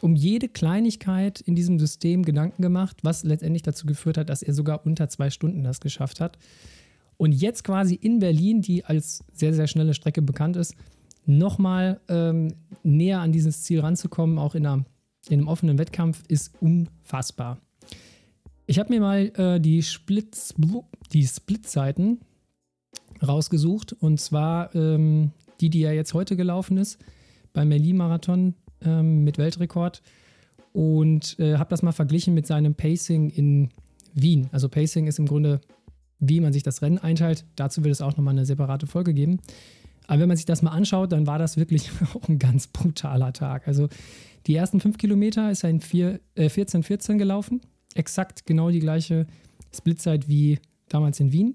um 0.00 0.16
jede 0.16 0.48
Kleinigkeit 0.48 1.40
in 1.40 1.54
diesem 1.54 1.78
System 1.78 2.24
Gedanken 2.24 2.62
gemacht, 2.62 2.98
was 3.02 3.24
letztendlich 3.24 3.62
dazu 3.62 3.86
geführt 3.86 4.16
hat, 4.16 4.30
dass 4.30 4.42
er 4.42 4.54
sogar 4.54 4.86
unter 4.86 5.08
zwei 5.08 5.28
Stunden 5.30 5.62
das 5.62 5.80
geschafft 5.80 6.20
hat. 6.20 6.38
Und 7.18 7.32
jetzt 7.32 7.62
quasi 7.62 7.94
in 7.94 8.18
Berlin, 8.18 8.62
die 8.62 8.84
als 8.84 9.22
sehr, 9.32 9.52
sehr 9.52 9.66
schnelle 9.66 9.94
Strecke 9.94 10.22
bekannt 10.22 10.56
ist, 10.56 10.74
nochmal 11.26 12.00
ähm, 12.08 12.54
näher 12.82 13.20
an 13.20 13.32
dieses 13.32 13.62
Ziel 13.62 13.80
ranzukommen, 13.80 14.38
auch 14.38 14.54
in, 14.54 14.66
einer, 14.66 14.84
in 15.28 15.40
einem 15.40 15.48
offenen 15.48 15.78
Wettkampf, 15.78 16.22
ist 16.28 16.52
unfassbar. 16.60 17.58
Ich 18.66 18.78
habe 18.78 18.92
mir 18.92 19.00
mal 19.00 19.32
äh, 19.36 19.60
die, 19.60 19.82
Splits, 19.82 20.54
die 21.12 21.26
Split-Seiten 21.26 22.20
rausgesucht. 23.26 23.92
Und 23.92 24.20
zwar 24.20 24.74
ähm, 24.74 25.32
die, 25.60 25.70
die 25.70 25.80
ja 25.80 25.92
jetzt 25.92 26.14
heute 26.14 26.36
gelaufen 26.36 26.76
ist, 26.76 26.98
beim 27.52 27.68
Merlin-Marathon 27.68 28.54
ähm, 28.82 29.24
mit 29.24 29.38
Weltrekord. 29.38 30.02
Und 30.72 31.38
äh, 31.38 31.58
habe 31.58 31.70
das 31.70 31.82
mal 31.82 31.92
verglichen 31.92 32.34
mit 32.34 32.46
seinem 32.46 32.74
Pacing 32.74 33.30
in 33.30 33.70
Wien. 34.14 34.48
Also 34.52 34.68
Pacing 34.68 35.06
ist 35.06 35.18
im 35.18 35.26
Grunde, 35.26 35.60
wie 36.18 36.40
man 36.40 36.52
sich 36.52 36.62
das 36.62 36.82
Rennen 36.82 36.98
einteilt. 36.98 37.44
Dazu 37.56 37.84
wird 37.84 37.92
es 37.92 38.00
auch 38.00 38.16
nochmal 38.16 38.32
eine 38.32 38.46
separate 38.46 38.86
Folge 38.86 39.12
geben. 39.12 39.40
Aber 40.12 40.20
wenn 40.20 40.28
man 40.28 40.36
sich 40.36 40.44
das 40.44 40.60
mal 40.60 40.72
anschaut, 40.72 41.10
dann 41.10 41.26
war 41.26 41.38
das 41.38 41.56
wirklich 41.56 41.90
auch 42.14 42.28
ein 42.28 42.38
ganz 42.38 42.66
brutaler 42.66 43.32
Tag. 43.32 43.66
Also 43.66 43.88
die 44.46 44.54
ersten 44.54 44.78
fünf 44.78 44.98
Kilometer 44.98 45.50
ist 45.50 45.64
er 45.64 45.70
in 45.70 45.80
14,14 45.80 47.14
äh, 47.14 47.16
gelaufen. 47.16 47.62
Exakt 47.94 48.44
genau 48.44 48.68
die 48.68 48.80
gleiche 48.80 49.26
Splitzeit 49.74 50.28
wie 50.28 50.58
damals 50.90 51.18
in 51.18 51.32
Wien. 51.32 51.54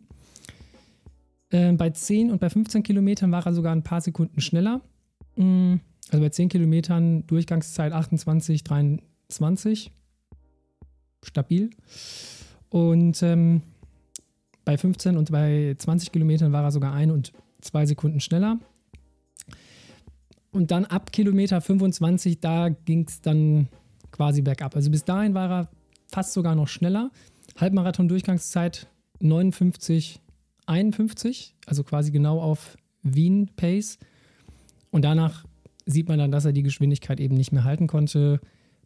Äh, 1.51 1.73
bei 1.73 1.91
10 1.91 2.31
und 2.31 2.39
bei 2.39 2.49
15 2.49 2.81
Kilometern 2.81 3.31
war 3.31 3.45
er 3.45 3.53
sogar 3.53 3.73
ein 3.73 3.83
paar 3.83 4.01
Sekunden 4.01 4.41
schneller. 4.41 4.81
Mm, 5.35 5.75
also 6.09 6.23
bei 6.23 6.29
10 6.29 6.49
Kilometern 6.49 7.27
Durchgangszeit 7.27 7.93
28, 7.93 8.63
23. 8.63 9.91
Stabil. 11.21 11.69
Und 12.69 13.21
ähm, 13.21 13.61
Bei 14.65 14.79
15 14.79 15.15
und 15.15 15.31
bei 15.31 15.75
20 15.77 16.11
Kilometern 16.11 16.51
war 16.53 16.63
er 16.63 16.71
sogar 16.71 16.93
ein 16.93 17.11
und 17.11 17.33
zwei 17.67 17.85
Sekunden 17.85 18.19
schneller. 18.19 18.59
Und 20.51 20.71
dann 20.71 20.85
ab 20.85 21.11
Kilometer 21.11 21.61
25, 21.61 22.39
da 22.39 22.69
ging 22.69 23.05
es 23.07 23.21
dann 23.21 23.67
quasi 24.11 24.41
bergab. 24.41 24.75
Also 24.75 24.89
bis 24.89 25.05
dahin 25.05 25.33
war 25.33 25.51
er 25.51 25.69
fast 26.07 26.33
sogar 26.33 26.55
noch 26.55 26.67
schneller. 26.67 27.11
Halbmarathon-Durchgangszeit 27.57 28.87
59, 29.19 30.19
51, 30.65 31.55
also 31.65 31.83
quasi 31.83 32.11
genau 32.11 32.39
auf 32.39 32.77
Wien-Pace. 33.03 33.99
Und 34.89 35.03
danach 35.03 35.45
sieht 35.85 36.07
man 36.07 36.19
dann, 36.19 36.31
dass 36.31 36.45
er 36.45 36.53
die 36.53 36.63
Geschwindigkeit 36.63 37.19
eben 37.19 37.35
nicht 37.35 37.51
mehr 37.51 37.63
halten 37.63 37.87
konnte. 37.87 38.39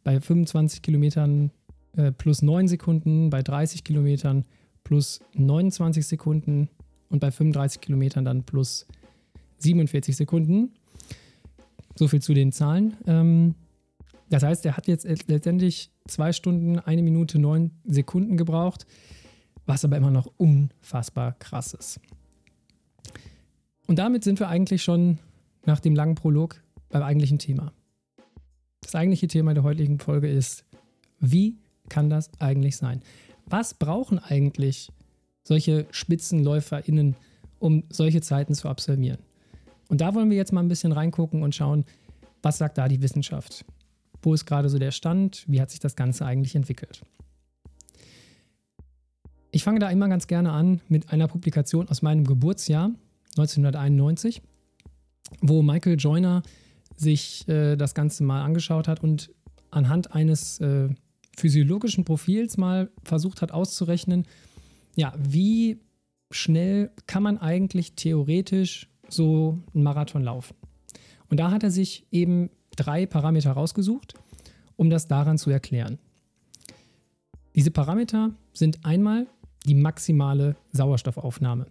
Bei 0.03 0.19
25 0.19 0.81
Kilometern 0.81 1.51
äh, 1.95 2.11
plus 2.11 2.41
9 2.41 2.67
Sekunden, 2.67 3.29
bei 3.29 3.43
30 3.43 3.83
Kilometern 3.83 4.45
plus 4.83 5.19
29 5.35 6.05
Sekunden 6.05 6.69
und 7.11 7.19
bei 7.19 7.29
35 7.29 7.81
Kilometern 7.81 8.25
dann 8.25 8.43
plus 8.43 8.87
47 9.59 10.15
Sekunden. 10.15 10.71
So 11.95 12.07
viel 12.07 12.21
zu 12.21 12.33
den 12.33 12.51
Zahlen. 12.51 12.97
Ähm, 13.05 13.55
das 14.29 14.43
heißt, 14.43 14.65
er 14.65 14.77
hat 14.77 14.87
jetzt 14.87 15.05
letztendlich 15.27 15.91
zwei 16.07 16.31
Stunden, 16.31 16.79
eine 16.79 17.03
Minute, 17.03 17.37
neun 17.37 17.71
Sekunden 17.85 18.37
gebraucht, 18.37 18.85
was 19.65 19.83
aber 19.83 19.97
immer 19.97 20.09
noch 20.09 20.27
unfassbar 20.37 21.33
krass 21.33 21.73
ist. 21.73 21.99
Und 23.87 23.99
damit 23.99 24.23
sind 24.23 24.39
wir 24.39 24.47
eigentlich 24.47 24.83
schon 24.83 25.19
nach 25.65 25.81
dem 25.81 25.95
langen 25.95 26.15
Prolog 26.15 26.63
beim 26.89 27.03
eigentlichen 27.03 27.39
Thema. 27.39 27.73
Das 28.81 28.95
eigentliche 28.95 29.27
Thema 29.27 29.53
der 29.53 29.63
heutigen 29.63 29.99
Folge 29.99 30.29
ist, 30.29 30.63
wie 31.19 31.57
kann 31.89 32.09
das 32.09 32.31
eigentlich 32.39 32.77
sein? 32.77 33.01
Was 33.45 33.73
brauchen 33.73 34.17
eigentlich 34.17 34.91
solche 35.43 35.87
SpitzenläuferInnen, 35.91 37.15
um 37.59 37.83
solche 37.89 38.21
Zeiten 38.21 38.53
zu 38.53 38.67
absolvieren? 38.67 39.19
Und 39.89 40.01
da 40.01 40.15
wollen 40.15 40.29
wir 40.29 40.37
jetzt 40.37 40.53
mal 40.53 40.61
ein 40.61 40.69
bisschen 40.69 40.91
reingucken 40.91 41.43
und 41.43 41.53
schauen, 41.53 41.85
was 42.41 42.57
sagt 42.57 42.77
da 42.77 42.87
die 42.87 43.01
Wissenschaft? 43.01 43.65
Wo 44.21 44.33
ist 44.33 44.45
gerade 44.45 44.69
so 44.69 44.79
der 44.79 44.91
Stand? 44.91 45.43
Wie 45.47 45.61
hat 45.61 45.71
sich 45.71 45.79
das 45.79 45.95
Ganze 45.95 46.25
eigentlich 46.25 46.55
entwickelt? 46.55 47.01
Ich 49.51 49.63
fange 49.63 49.79
da 49.79 49.89
immer 49.89 50.07
ganz 50.07 50.27
gerne 50.27 50.51
an 50.51 50.79
mit 50.87 51.11
einer 51.11 51.27
Publikation 51.27 51.89
aus 51.89 52.01
meinem 52.01 52.23
Geburtsjahr 52.23 52.91
1991, 53.37 54.41
wo 55.41 55.61
Michael 55.61 55.97
Joyner 55.97 56.43
sich 56.95 57.47
äh, 57.49 57.75
das 57.75 57.93
Ganze 57.93 58.23
mal 58.23 58.43
angeschaut 58.43 58.87
hat 58.87 59.03
und 59.03 59.31
anhand 59.71 60.13
eines 60.13 60.59
äh, 60.61 60.89
physiologischen 61.35 62.05
Profils 62.05 62.57
mal 62.57 62.89
versucht 63.03 63.41
hat 63.41 63.51
auszurechnen, 63.51 64.25
ja, 64.95 65.13
wie 65.17 65.79
schnell 66.31 66.91
kann 67.07 67.23
man 67.23 67.37
eigentlich 67.37 67.93
theoretisch 67.95 68.89
so 69.09 69.59
einen 69.73 69.83
Marathon 69.83 70.23
laufen. 70.23 70.55
Und 71.29 71.39
da 71.39 71.51
hat 71.51 71.63
er 71.63 71.71
sich 71.71 72.05
eben 72.11 72.49
drei 72.75 73.05
Parameter 73.05 73.51
rausgesucht, 73.51 74.13
um 74.75 74.89
das 74.89 75.07
daran 75.07 75.37
zu 75.37 75.49
erklären. 75.49 75.99
Diese 77.55 77.71
Parameter 77.71 78.31
sind 78.53 78.85
einmal 78.85 79.27
die 79.65 79.75
maximale 79.75 80.55
Sauerstoffaufnahme. 80.71 81.67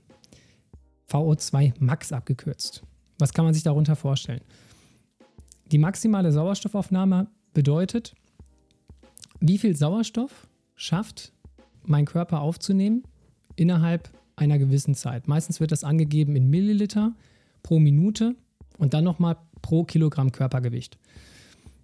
VO2 1.08 1.74
Max 1.78 2.12
abgekürzt. 2.12 2.82
Was 3.18 3.32
kann 3.32 3.44
man 3.44 3.54
sich 3.54 3.62
darunter 3.62 3.96
vorstellen? 3.96 4.42
Die 5.72 5.78
maximale 5.78 6.32
Sauerstoffaufnahme 6.32 7.28
bedeutet, 7.52 8.14
wie 9.40 9.58
viel 9.58 9.74
Sauerstoff 9.74 10.46
schafft 10.74 11.32
mein 11.84 12.04
Körper 12.04 12.40
aufzunehmen 12.40 13.04
innerhalb 13.60 14.10
einer 14.36 14.58
gewissen 14.58 14.94
Zeit. 14.94 15.28
Meistens 15.28 15.60
wird 15.60 15.70
das 15.70 15.84
angegeben 15.84 16.34
in 16.34 16.48
Milliliter 16.48 17.12
pro 17.62 17.78
Minute 17.78 18.34
und 18.78 18.94
dann 18.94 19.04
nochmal 19.04 19.36
pro 19.60 19.84
Kilogramm 19.84 20.32
Körpergewicht. 20.32 20.98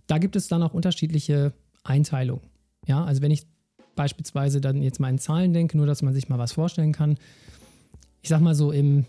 Da 0.07 0.19
gibt 0.19 0.37
es 0.37 0.49
dann 0.49 0.62
auch 0.62 0.73
unterschiedliche 0.73 1.53
Einteilungen. 1.85 2.43
Ja, 2.87 3.05
also 3.05 3.21
wenn 3.21 3.31
ich 3.31 3.47
beispielsweise 3.95 4.61
dann 4.61 4.83
jetzt 4.83 5.01
mal 5.01 5.11
in 5.11 5.19
Zahlen 5.19 5.53
denke, 5.53 5.77
nur 5.77 5.87
dass 5.87 6.03
man 6.03 6.15
sich 6.15 6.29
mal 6.29 6.39
was 6.39 6.53
vorstellen 6.53 6.93
kann. 6.93 7.19
Ich 8.23 8.31
sag 8.31 8.41
mal 8.41 8.55
so 8.55 8.73
im 8.73 9.05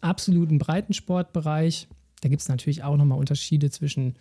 absoluten 0.00 0.58
Breitensportbereich, 0.58 1.88
da 2.20 2.28
gibt 2.28 2.42
es 2.42 2.48
natürlich 2.48 2.82
auch 2.82 2.96
nochmal 2.96 3.18
Unterschiede 3.18 3.70
zwischen 3.70 4.14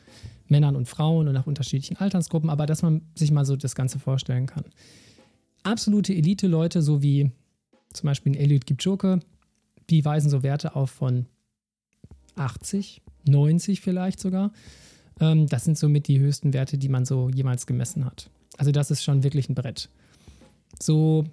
Männern 0.48 0.76
und 0.76 0.88
Frauen 0.88 1.28
und 1.28 1.34
nach 1.34 1.48
unterschiedlichen 1.48 1.98
Altersgruppen, 1.98 2.50
aber 2.50 2.65
dass 2.65 2.82
man 2.82 3.02
sich 3.15 3.32
mal 3.32 3.46
so 3.46 3.56
das 3.56 3.76
Ganze 3.76 4.00
vorstellen 4.00 4.46
kann. 4.46 4.65
Absolute 5.63 6.13
Elite-Leute, 6.13 6.82
so 6.82 7.02
wie 7.02 7.32
zum 7.93 8.08
Beispiel 8.08 8.36
Eliud 8.36 8.65
Kipchoge, 8.65 9.19
die 9.89 10.03
weisen 10.06 10.29
so 10.29 10.43
Werte 10.43 10.75
auf 10.75 10.91
von 10.91 11.25
80, 12.36 13.01
90 13.27 13.82
vielleicht 13.82 14.19
sogar. 14.19 14.51
Ähm, 15.19 15.47
das 15.47 15.65
sind 15.65 15.77
somit 15.77 16.08
die 16.08 16.19
höchsten 16.19 16.53
Werte, 16.53 16.77
die 16.77 16.89
man 16.89 17.06
so 17.06 17.29
jemals 17.29 17.65
gemessen 17.65 18.06
hat. 18.06 18.29
Also 18.58 18.71
das 18.71 18.91
ist 18.91 19.03
schon 19.03 19.23
wirklich 19.23 19.49
ein 19.49 19.56
Brett. 19.56 19.89
So 20.82 21.25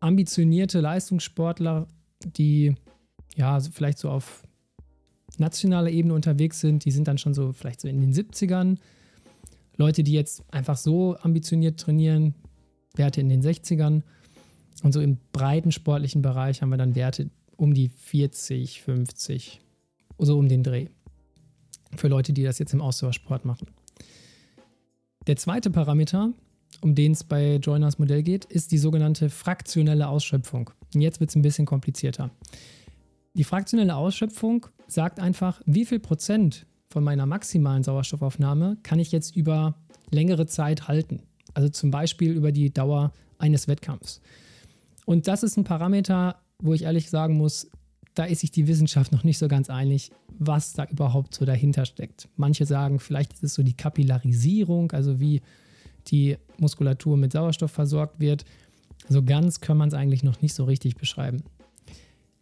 ambitionierte 0.00 0.80
Leistungssportler, 0.80 1.86
die 2.24 2.74
ja 3.36 3.60
vielleicht 3.60 3.98
so 3.98 4.10
auf 4.10 4.42
nationaler 5.38 5.90
Ebene 5.90 6.14
unterwegs 6.14 6.60
sind, 6.60 6.84
die 6.84 6.90
sind 6.90 7.08
dann 7.08 7.18
schon 7.18 7.34
so 7.34 7.52
vielleicht 7.52 7.80
so 7.80 7.88
in 7.88 8.00
den 8.00 8.12
70ern. 8.12 8.78
Leute, 9.76 10.02
die 10.02 10.12
jetzt 10.12 10.42
einfach 10.52 10.76
so 10.76 11.16
ambitioniert 11.18 11.78
trainieren, 11.78 12.34
Werte 12.96 13.20
in 13.20 13.28
den 13.28 13.42
60ern. 13.42 14.02
Und 14.82 14.92
so 14.92 15.00
im 15.00 15.18
breiten 15.32 15.72
sportlichen 15.72 16.22
Bereich 16.22 16.62
haben 16.62 16.70
wir 16.70 16.76
dann 16.76 16.94
Werte 16.94 17.30
um 17.56 17.74
die 17.74 17.88
40, 17.88 18.82
50 18.82 19.60
so 20.18 20.38
um 20.38 20.48
den 20.48 20.62
Dreh. 20.62 20.88
Für 21.96 22.08
Leute, 22.08 22.32
die 22.32 22.42
das 22.42 22.58
jetzt 22.58 22.74
im 22.74 22.80
Ausdauersport 22.80 23.44
machen. 23.44 23.68
Der 25.26 25.36
zweite 25.36 25.70
Parameter, 25.70 26.32
um 26.80 26.94
den 26.94 27.12
es 27.12 27.24
bei 27.24 27.56
Joiners 27.56 27.98
Modell 27.98 28.22
geht, 28.22 28.44
ist 28.46 28.72
die 28.72 28.78
sogenannte 28.78 29.30
fraktionelle 29.30 30.08
Ausschöpfung. 30.08 30.70
Und 30.94 31.00
jetzt 31.00 31.20
wird 31.20 31.30
es 31.30 31.36
ein 31.36 31.42
bisschen 31.42 31.66
komplizierter. 31.66 32.30
Die 33.34 33.44
fraktionelle 33.44 33.96
Ausschöpfung 33.96 34.66
sagt 34.86 35.20
einfach, 35.20 35.60
wie 35.66 35.84
viel 35.84 36.00
Prozent 36.00 36.66
von 36.90 37.04
meiner 37.04 37.26
maximalen 37.26 37.84
Sauerstoffaufnahme 37.84 38.78
kann 38.82 38.98
ich 38.98 39.12
jetzt 39.12 39.36
über 39.36 39.74
längere 40.10 40.46
Zeit 40.46 40.88
halten. 40.88 41.22
Also 41.54 41.68
zum 41.68 41.90
Beispiel 41.90 42.32
über 42.32 42.52
die 42.52 42.72
Dauer 42.72 43.12
eines 43.38 43.68
Wettkampfs. 43.68 44.20
Und 45.08 45.26
das 45.26 45.42
ist 45.42 45.56
ein 45.56 45.64
Parameter, 45.64 46.36
wo 46.58 46.74
ich 46.74 46.82
ehrlich 46.82 47.08
sagen 47.08 47.38
muss, 47.38 47.70
da 48.12 48.24
ist 48.24 48.40
sich 48.40 48.50
die 48.50 48.66
Wissenschaft 48.66 49.10
noch 49.10 49.24
nicht 49.24 49.38
so 49.38 49.48
ganz 49.48 49.70
einig, 49.70 50.10
was 50.38 50.74
da 50.74 50.84
überhaupt 50.84 51.34
so 51.34 51.46
dahinter 51.46 51.86
steckt. 51.86 52.28
Manche 52.36 52.66
sagen, 52.66 53.00
vielleicht 53.00 53.32
ist 53.32 53.42
es 53.42 53.54
so 53.54 53.62
die 53.62 53.72
Kapillarisierung, 53.72 54.92
also 54.92 55.18
wie 55.18 55.40
die 56.08 56.36
Muskulatur 56.58 57.16
mit 57.16 57.32
Sauerstoff 57.32 57.70
versorgt 57.70 58.20
wird. 58.20 58.44
So 59.08 59.22
ganz 59.22 59.62
kann 59.62 59.78
man 59.78 59.88
es 59.88 59.94
eigentlich 59.94 60.24
noch 60.24 60.42
nicht 60.42 60.52
so 60.52 60.64
richtig 60.64 60.96
beschreiben. 60.96 61.42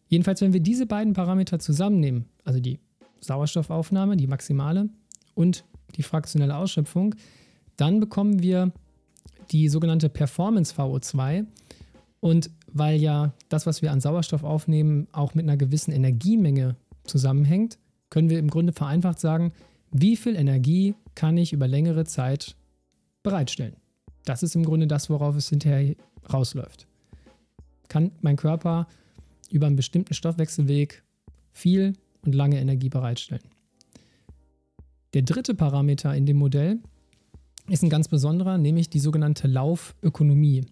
Jedenfalls, 0.08 0.40
wenn 0.40 0.52
wir 0.52 0.58
diese 0.58 0.86
beiden 0.86 1.12
Parameter 1.12 1.60
zusammennehmen, 1.60 2.24
also 2.42 2.58
die 2.58 2.80
Sauerstoffaufnahme, 3.20 4.16
die 4.16 4.26
maximale 4.26 4.88
und 5.36 5.62
die 5.94 6.02
fraktionelle 6.02 6.56
Ausschöpfung, 6.56 7.14
dann 7.76 8.00
bekommen 8.00 8.42
wir 8.42 8.72
die 9.52 9.68
sogenannte 9.68 10.08
Performance 10.08 10.74
VO2. 10.74 11.46
Und 12.26 12.50
weil 12.66 13.00
ja 13.00 13.32
das, 13.48 13.66
was 13.66 13.82
wir 13.82 13.92
an 13.92 14.00
Sauerstoff 14.00 14.42
aufnehmen, 14.42 15.06
auch 15.12 15.34
mit 15.34 15.44
einer 15.44 15.56
gewissen 15.56 15.92
Energiemenge 15.92 16.74
zusammenhängt, 17.04 17.78
können 18.10 18.30
wir 18.30 18.40
im 18.40 18.50
Grunde 18.50 18.72
vereinfacht 18.72 19.20
sagen, 19.20 19.52
wie 19.92 20.16
viel 20.16 20.34
Energie 20.34 20.96
kann 21.14 21.36
ich 21.36 21.52
über 21.52 21.68
längere 21.68 22.04
Zeit 22.04 22.56
bereitstellen. 23.22 23.76
Das 24.24 24.42
ist 24.42 24.56
im 24.56 24.64
Grunde 24.64 24.88
das, 24.88 25.08
worauf 25.08 25.36
es 25.36 25.50
hinterher 25.50 25.94
rausläuft. 26.32 26.88
Kann 27.86 28.10
mein 28.22 28.34
Körper 28.34 28.88
über 29.52 29.68
einen 29.68 29.76
bestimmten 29.76 30.14
Stoffwechselweg 30.14 31.04
viel 31.52 31.92
und 32.24 32.34
lange 32.34 32.58
Energie 32.58 32.88
bereitstellen. 32.88 33.44
Der 35.14 35.22
dritte 35.22 35.54
Parameter 35.54 36.12
in 36.12 36.26
dem 36.26 36.38
Modell 36.38 36.80
ist 37.68 37.84
ein 37.84 37.88
ganz 37.88 38.08
besonderer, 38.08 38.58
nämlich 38.58 38.90
die 38.90 38.98
sogenannte 38.98 39.46
Laufökonomie. 39.46 40.66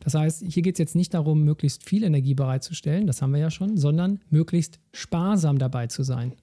Das 0.00 0.14
heißt, 0.14 0.44
hier 0.46 0.62
geht 0.62 0.76
es 0.76 0.78
jetzt 0.78 0.94
nicht 0.94 1.14
darum, 1.14 1.44
möglichst 1.44 1.84
viel 1.84 2.04
Energie 2.04 2.34
bereitzustellen, 2.34 3.06
das 3.06 3.20
haben 3.20 3.32
wir 3.32 3.40
ja 3.40 3.50
schon, 3.50 3.76
sondern 3.76 4.20
möglichst 4.30 4.78
sparsam 4.92 5.58
dabei 5.58 5.86
zu 5.88 6.02
sein. 6.02 6.34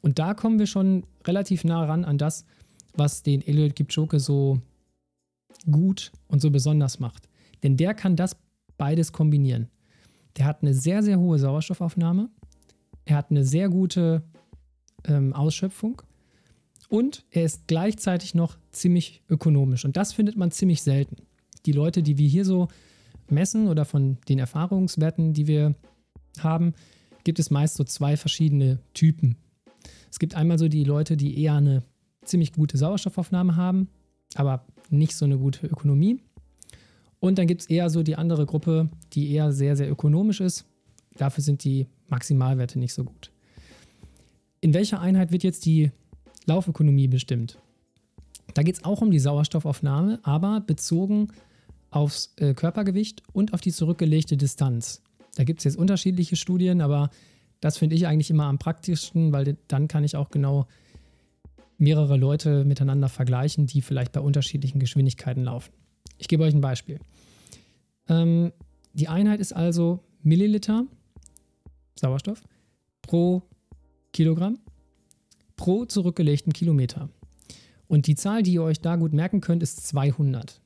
Und 0.00 0.18
da 0.18 0.34
kommen 0.34 0.58
wir 0.58 0.66
schon 0.66 1.04
relativ 1.26 1.64
nah 1.64 1.84
ran 1.84 2.04
an 2.04 2.18
das, 2.18 2.44
was 2.94 3.22
den 3.22 3.46
Eliud 3.46 3.76
Kipchoge 3.76 4.20
so 4.20 4.60
gut 5.70 6.12
und 6.28 6.40
so 6.40 6.50
besonders 6.50 7.00
macht. 7.00 7.28
Denn 7.62 7.76
der 7.76 7.94
kann 7.94 8.16
das 8.16 8.36
beides 8.76 9.12
kombinieren. 9.12 9.68
Der 10.36 10.46
hat 10.46 10.62
eine 10.62 10.72
sehr, 10.72 11.02
sehr 11.02 11.18
hohe 11.18 11.38
Sauerstoffaufnahme, 11.38 12.30
er 13.04 13.16
hat 13.16 13.30
eine 13.30 13.44
sehr 13.44 13.68
gute 13.68 14.22
ähm, 15.04 15.32
Ausschöpfung 15.32 16.02
und 16.88 17.24
er 17.30 17.44
ist 17.44 17.66
gleichzeitig 17.66 18.34
noch 18.34 18.58
ziemlich 18.70 19.22
ökonomisch. 19.28 19.84
Und 19.84 19.96
das 19.96 20.12
findet 20.12 20.36
man 20.36 20.50
ziemlich 20.50 20.82
selten. 20.82 21.16
Die 21.66 21.72
Leute, 21.72 22.02
die 22.02 22.18
wir 22.18 22.28
hier 22.28 22.44
so 22.44 22.68
messen 23.28 23.68
oder 23.68 23.84
von 23.84 24.18
den 24.28 24.38
Erfahrungswerten, 24.38 25.32
die 25.32 25.46
wir 25.46 25.74
haben, 26.40 26.74
gibt 27.24 27.38
es 27.38 27.50
meist 27.50 27.76
so 27.76 27.84
zwei 27.84 28.16
verschiedene 28.16 28.78
Typen. 28.94 29.36
Es 30.10 30.18
gibt 30.18 30.34
einmal 30.34 30.58
so 30.58 30.68
die 30.68 30.84
Leute, 30.84 31.16
die 31.16 31.42
eher 31.42 31.54
eine 31.54 31.82
ziemlich 32.24 32.52
gute 32.52 32.78
Sauerstoffaufnahme 32.78 33.56
haben, 33.56 33.88
aber 34.34 34.64
nicht 34.90 35.16
so 35.16 35.24
eine 35.24 35.38
gute 35.38 35.66
Ökonomie. 35.66 36.20
Und 37.20 37.38
dann 37.38 37.46
gibt 37.46 37.62
es 37.62 37.66
eher 37.68 37.90
so 37.90 38.02
die 38.02 38.16
andere 38.16 38.46
Gruppe, 38.46 38.88
die 39.12 39.32
eher 39.32 39.52
sehr, 39.52 39.76
sehr 39.76 39.90
ökonomisch 39.90 40.40
ist. 40.40 40.64
Dafür 41.16 41.42
sind 41.42 41.64
die 41.64 41.86
Maximalwerte 42.08 42.78
nicht 42.78 42.94
so 42.94 43.04
gut. 43.04 43.32
In 44.60 44.74
welcher 44.74 45.00
Einheit 45.00 45.32
wird 45.32 45.42
jetzt 45.42 45.66
die 45.66 45.90
Laufökonomie 46.46 47.08
bestimmt? 47.08 47.58
Da 48.54 48.62
geht 48.62 48.76
es 48.76 48.84
auch 48.84 49.02
um 49.02 49.10
die 49.10 49.18
Sauerstoffaufnahme, 49.18 50.20
aber 50.22 50.60
bezogen 50.60 51.28
aufs 51.90 52.34
äh, 52.36 52.54
Körpergewicht 52.54 53.22
und 53.32 53.54
auf 53.54 53.60
die 53.60 53.72
zurückgelegte 53.72 54.36
Distanz. 54.36 55.02
Da 55.36 55.44
gibt 55.44 55.60
es 55.60 55.64
jetzt 55.64 55.76
unterschiedliche 55.76 56.36
Studien, 56.36 56.80
aber 56.80 57.10
das 57.60 57.78
finde 57.78 57.96
ich 57.96 58.06
eigentlich 58.06 58.30
immer 58.30 58.44
am 58.44 58.58
praktischsten, 58.58 59.32
weil 59.32 59.56
dann 59.68 59.88
kann 59.88 60.04
ich 60.04 60.16
auch 60.16 60.30
genau 60.30 60.66
mehrere 61.76 62.16
Leute 62.16 62.64
miteinander 62.64 63.08
vergleichen, 63.08 63.66
die 63.66 63.82
vielleicht 63.82 64.12
bei 64.12 64.20
unterschiedlichen 64.20 64.80
Geschwindigkeiten 64.80 65.44
laufen. 65.44 65.72
Ich 66.18 66.28
gebe 66.28 66.42
euch 66.42 66.54
ein 66.54 66.60
Beispiel. 66.60 66.98
Ähm, 68.08 68.52
die 68.92 69.08
Einheit 69.08 69.40
ist 69.40 69.52
also 69.52 70.00
Milliliter 70.22 70.86
Sauerstoff 71.94 72.42
pro 73.02 73.42
Kilogramm 74.12 74.58
pro 75.56 75.84
zurückgelegten 75.84 76.52
Kilometer. 76.52 77.10
Und 77.86 78.06
die 78.06 78.14
Zahl, 78.14 78.42
die 78.42 78.52
ihr 78.52 78.62
euch 78.62 78.80
da 78.80 78.96
gut 78.96 79.12
merken 79.12 79.40
könnt, 79.40 79.62
ist 79.62 79.86
200. 79.86 80.60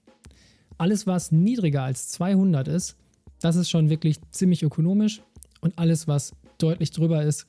Alles, 0.79 1.07
was 1.07 1.33
niedriger 1.33 1.83
als 1.83 2.09
200 2.09 2.69
ist, 2.69 2.97
das 3.41 3.57
ist 3.57 3.71
schon 3.71 3.91
wirklich 3.91 4.19
ziemlich 4.31 4.63
ökonomisch. 4.63 5.23
Und 5.61 5.79
alles, 5.79 6.09
was 6.09 6.33
deutlich 6.59 6.91
drüber 6.91 7.23
ist, 7.23 7.47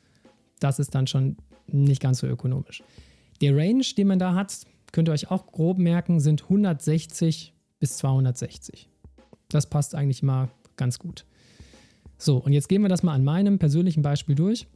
das 0.59 0.79
ist 0.79 0.95
dann 0.95 1.07
schon 1.07 1.37
nicht 1.67 2.01
ganz 2.01 2.19
so 2.19 2.27
ökonomisch. 2.27 2.83
Der 3.41 3.55
Range, 3.55 3.83
den 3.97 4.07
man 4.07 4.19
da 4.19 4.35
hat, 4.35 4.65
könnt 4.91 5.09
ihr 5.09 5.11
euch 5.13 5.31
auch 5.31 5.47
grob 5.47 5.77
merken, 5.77 6.19
sind 6.19 6.43
160 6.43 7.53
bis 7.79 7.97
260. 7.97 8.89
Das 9.49 9.69
passt 9.69 9.95
eigentlich 9.95 10.21
immer 10.21 10.49
ganz 10.77 10.99
gut. 10.99 11.25
So, 12.17 12.37
und 12.37 12.53
jetzt 12.53 12.69
gehen 12.69 12.81
wir 12.81 12.89
das 12.89 13.03
mal 13.03 13.13
an 13.13 13.23
meinem 13.23 13.59
persönlichen 13.59 14.01
Beispiel 14.01 14.35
durch. 14.35 14.67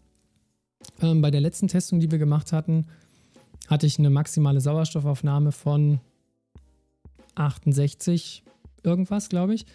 Ähm, 1.02 1.22
bei 1.22 1.32
der 1.32 1.42
letzten 1.42 1.68
Testung, 1.68 2.00
die 2.00 2.12
wir 2.12 2.18
gemacht 2.18 2.52
hatten, 2.52 2.88
hatte 3.68 3.86
ich 3.86 4.00
eine 4.00 4.10
maximale 4.10 4.60
Sauerstoffaufnahme 4.60 5.52
von 5.52 6.00
68 7.39 8.43
irgendwas, 8.84 9.30
glaube 9.30 9.54
ich. 9.54 9.65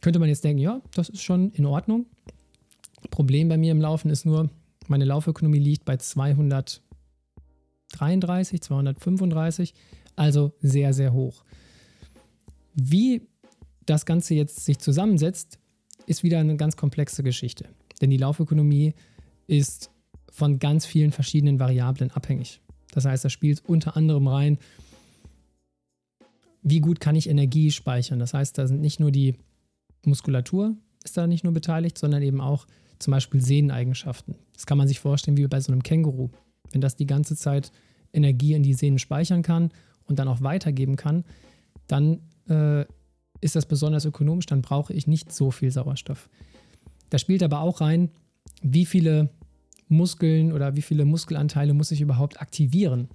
Könnte 0.00 0.18
man 0.18 0.28
jetzt 0.28 0.44
denken, 0.44 0.60
ja, 0.60 0.80
das 0.94 1.08
ist 1.08 1.22
schon 1.22 1.50
in 1.52 1.66
Ordnung. 1.66 2.06
Problem 3.10 3.48
bei 3.48 3.56
mir 3.56 3.72
im 3.72 3.80
Laufen 3.80 4.10
ist 4.10 4.26
nur, 4.26 4.50
meine 4.88 5.04
Laufökonomie 5.04 5.58
liegt 5.58 5.84
bei 5.84 5.96
233, 5.96 8.60
235, 8.60 9.74
also 10.16 10.52
sehr, 10.60 10.92
sehr 10.92 11.12
hoch. 11.12 11.44
Wie 12.74 13.22
das 13.86 14.06
Ganze 14.06 14.34
jetzt 14.34 14.64
sich 14.64 14.78
zusammensetzt, 14.78 15.58
ist 16.06 16.22
wieder 16.22 16.40
eine 16.40 16.56
ganz 16.56 16.76
komplexe 16.76 17.22
Geschichte. 17.22 17.68
Denn 18.00 18.10
die 18.10 18.16
Laufökonomie 18.16 18.94
ist 19.46 19.90
von 20.30 20.58
ganz 20.58 20.86
vielen 20.86 21.12
verschiedenen 21.12 21.60
Variablen 21.60 22.10
abhängig. 22.10 22.60
Das 22.92 23.04
heißt, 23.04 23.24
da 23.24 23.28
spielt 23.28 23.62
unter 23.66 23.96
anderem 23.96 24.28
rein, 24.28 24.58
wie 26.62 26.80
gut 26.80 27.00
kann 27.00 27.16
ich 27.16 27.28
Energie 27.28 27.70
speichern. 27.70 28.18
Das 28.18 28.34
heißt, 28.34 28.56
da 28.56 28.66
sind 28.66 28.80
nicht 28.80 29.00
nur 29.00 29.10
die 29.10 29.36
Muskulatur 30.04 30.76
ist 31.04 31.16
da 31.16 31.26
nicht 31.26 31.44
nur 31.44 31.52
beteiligt, 31.52 31.98
sondern 31.98 32.22
eben 32.22 32.40
auch 32.40 32.66
zum 32.98 33.10
Beispiel 33.10 33.40
Sehneneigenschaften. 33.40 34.36
Das 34.54 34.66
kann 34.66 34.78
man 34.78 34.88
sich 34.88 35.00
vorstellen 35.00 35.36
wie 35.36 35.46
bei 35.46 35.60
so 35.60 35.72
einem 35.72 35.82
Känguru. 35.82 36.30
Wenn 36.70 36.80
das 36.80 36.96
die 36.96 37.06
ganze 37.06 37.36
Zeit 37.36 37.72
Energie 38.12 38.54
in 38.54 38.62
die 38.62 38.74
Sehnen 38.74 38.98
speichern 38.98 39.42
kann 39.42 39.70
und 40.04 40.18
dann 40.18 40.28
auch 40.28 40.42
weitergeben 40.42 40.96
kann, 40.96 41.24
dann 41.88 42.20
äh, 42.48 42.84
ist 43.40 43.56
das 43.56 43.66
besonders 43.66 44.04
ökonomisch, 44.04 44.46
dann 44.46 44.62
brauche 44.62 44.92
ich 44.92 45.06
nicht 45.06 45.32
so 45.32 45.50
viel 45.50 45.70
Sauerstoff. 45.70 46.28
Da 47.10 47.18
spielt 47.18 47.42
aber 47.42 47.60
auch 47.60 47.80
rein, 47.80 48.10
wie 48.62 48.86
viele 48.86 49.30
Muskeln 49.88 50.52
oder 50.52 50.76
wie 50.76 50.82
viele 50.82 51.04
Muskelanteile 51.04 51.74
muss 51.74 51.90
ich 51.90 52.00
überhaupt 52.00 52.40
aktivieren. 52.40 53.08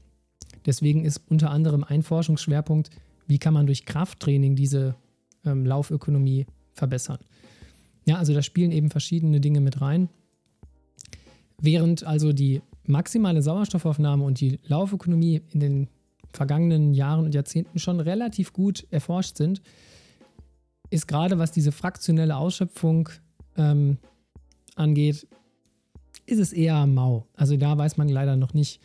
Deswegen 0.66 1.06
ist 1.06 1.22
unter 1.30 1.50
anderem 1.50 1.84
ein 1.84 2.04
Forschungsschwerpunkt, 2.04 2.90
wie 3.28 3.40
kann 3.40 3.54
man 3.54 3.66
durch 3.66 3.86
Krafttraining 3.86 4.56
diese 4.56 4.96
ähm, 5.46 5.66
Laufökonomie 5.66 6.46
verbessern. 6.74 7.20
Ja, 8.06 8.18
also 8.18 8.34
da 8.34 8.42
spielen 8.42 8.72
eben 8.72 8.90
verschiedene 8.90 9.42
Dinge 9.42 9.60
mit 9.60 9.82
rein. 9.82 10.10
Während 11.60 12.06
also 12.06 12.34
die 12.34 12.62
maximale 12.86 13.42
Sauerstoffaufnahme 13.42 14.24
und 14.24 14.40
die 14.40 14.60
Laufökonomie 14.64 15.42
in 15.52 15.60
den 15.60 15.88
vergangenen 16.32 16.94
Jahren 16.94 17.26
und 17.26 17.36
Jahrzehnten 17.36 17.80
schon 17.80 18.00
relativ 18.00 18.54
gut 18.54 18.86
erforscht 18.92 19.38
sind, 19.38 19.62
ist 20.90 21.08
gerade 21.08 21.38
was 21.38 21.52
diese 21.52 21.72
fraktionelle 21.72 22.38
Ausschöpfung 22.38 23.10
ähm, 23.58 23.98
angeht, 24.76 25.28
ist 26.26 26.40
es 26.40 26.54
eher 26.54 26.86
mau. 26.86 27.26
Also 27.34 27.58
da 27.58 27.78
weiß 27.78 27.98
man 27.98 28.08
leider 28.08 28.36
noch 28.36 28.54
nicht 28.54 28.80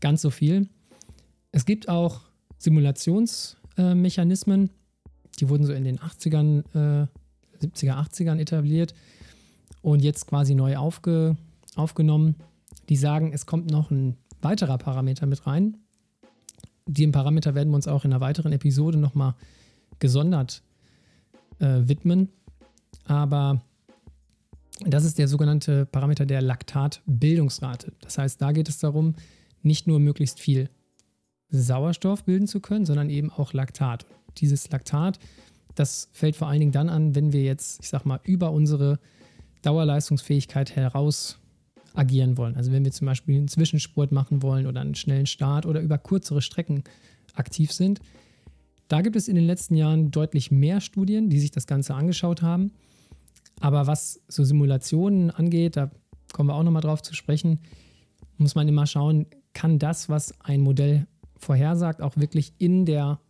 ganz 0.00 0.22
so 0.22 0.30
viel. 0.30 0.68
Es 1.52 1.64
gibt 1.64 1.88
auch 1.88 2.22
Simulationsmechanismen, 2.58 3.65
äh, 3.76 4.68
die 5.38 5.48
wurden 5.48 5.66
so 5.66 5.72
in 5.72 5.84
den 5.84 5.98
80ern, 5.98 6.64
äh, 6.74 7.06
70er, 7.62 7.94
80ern 7.94 8.38
etabliert 8.38 8.94
und 9.82 10.02
jetzt 10.02 10.26
quasi 10.26 10.54
neu 10.54 10.76
aufge, 10.76 11.36
aufgenommen. 11.74 12.36
Die 12.88 12.96
sagen, 12.96 13.32
es 13.32 13.46
kommt 13.46 13.70
noch 13.70 13.90
ein 13.90 14.16
weiterer 14.42 14.78
Parameter 14.78 15.26
mit 15.26 15.46
rein. 15.46 15.76
Dem 16.86 17.12
Parameter 17.12 17.54
werden 17.54 17.70
wir 17.70 17.76
uns 17.76 17.88
auch 17.88 18.04
in 18.04 18.12
einer 18.12 18.20
weiteren 18.20 18.52
Episode 18.52 18.98
nochmal 18.98 19.34
gesondert 19.98 20.62
äh, 21.58 21.80
widmen. 21.88 22.28
Aber 23.04 23.60
das 24.84 25.04
ist 25.04 25.18
der 25.18 25.28
sogenannte 25.28 25.86
Parameter 25.86 26.26
der 26.26 26.42
Laktatbildungsrate. 26.42 27.92
Das 28.00 28.18
heißt, 28.18 28.40
da 28.40 28.52
geht 28.52 28.68
es 28.68 28.78
darum, 28.78 29.14
nicht 29.62 29.86
nur 29.86 29.98
möglichst 29.98 30.38
viel 30.38 30.68
Sauerstoff 31.50 32.24
bilden 32.24 32.46
zu 32.46 32.60
können, 32.60 32.86
sondern 32.86 33.10
eben 33.10 33.30
auch 33.30 33.52
Laktat. 33.52 34.06
Dieses 34.38 34.70
Laktat, 34.70 35.18
das 35.74 36.08
fällt 36.12 36.36
vor 36.36 36.48
allen 36.48 36.60
Dingen 36.60 36.72
dann 36.72 36.88
an, 36.88 37.14
wenn 37.14 37.32
wir 37.32 37.42
jetzt, 37.42 37.80
ich 37.80 37.88
sag 37.88 38.04
mal, 38.04 38.20
über 38.24 38.52
unsere 38.52 38.98
Dauerleistungsfähigkeit 39.62 40.74
heraus 40.76 41.38
agieren 41.94 42.36
wollen. 42.36 42.56
Also 42.56 42.72
wenn 42.72 42.84
wir 42.84 42.92
zum 42.92 43.06
Beispiel 43.06 43.36
einen 43.36 43.48
Zwischenspurt 43.48 44.12
machen 44.12 44.42
wollen 44.42 44.66
oder 44.66 44.80
einen 44.80 44.94
schnellen 44.94 45.26
Start 45.26 45.66
oder 45.66 45.80
über 45.80 45.98
kürzere 45.98 46.42
Strecken 46.42 46.84
aktiv 47.34 47.72
sind. 47.72 48.00
Da 48.88 49.00
gibt 49.00 49.16
es 49.16 49.28
in 49.28 49.34
den 49.34 49.44
letzten 49.44 49.74
Jahren 49.74 50.10
deutlich 50.10 50.50
mehr 50.50 50.80
Studien, 50.80 51.28
die 51.28 51.40
sich 51.40 51.50
das 51.50 51.66
Ganze 51.66 51.94
angeschaut 51.94 52.42
haben. 52.42 52.72
Aber 53.60 53.86
was 53.86 54.22
so 54.28 54.44
Simulationen 54.44 55.30
angeht, 55.30 55.76
da 55.76 55.90
kommen 56.32 56.48
wir 56.48 56.54
auch 56.54 56.62
nochmal 56.62 56.82
drauf 56.82 57.02
zu 57.02 57.14
sprechen, 57.14 57.60
muss 58.36 58.54
man 58.54 58.68
immer 58.68 58.86
schauen, 58.86 59.26
kann 59.54 59.78
das, 59.78 60.08
was 60.08 60.38
ein 60.40 60.60
Modell 60.60 61.06
vorhersagt, 61.38 62.00
auch 62.00 62.16
wirklich 62.16 62.52
in 62.58 62.86
der 62.86 63.20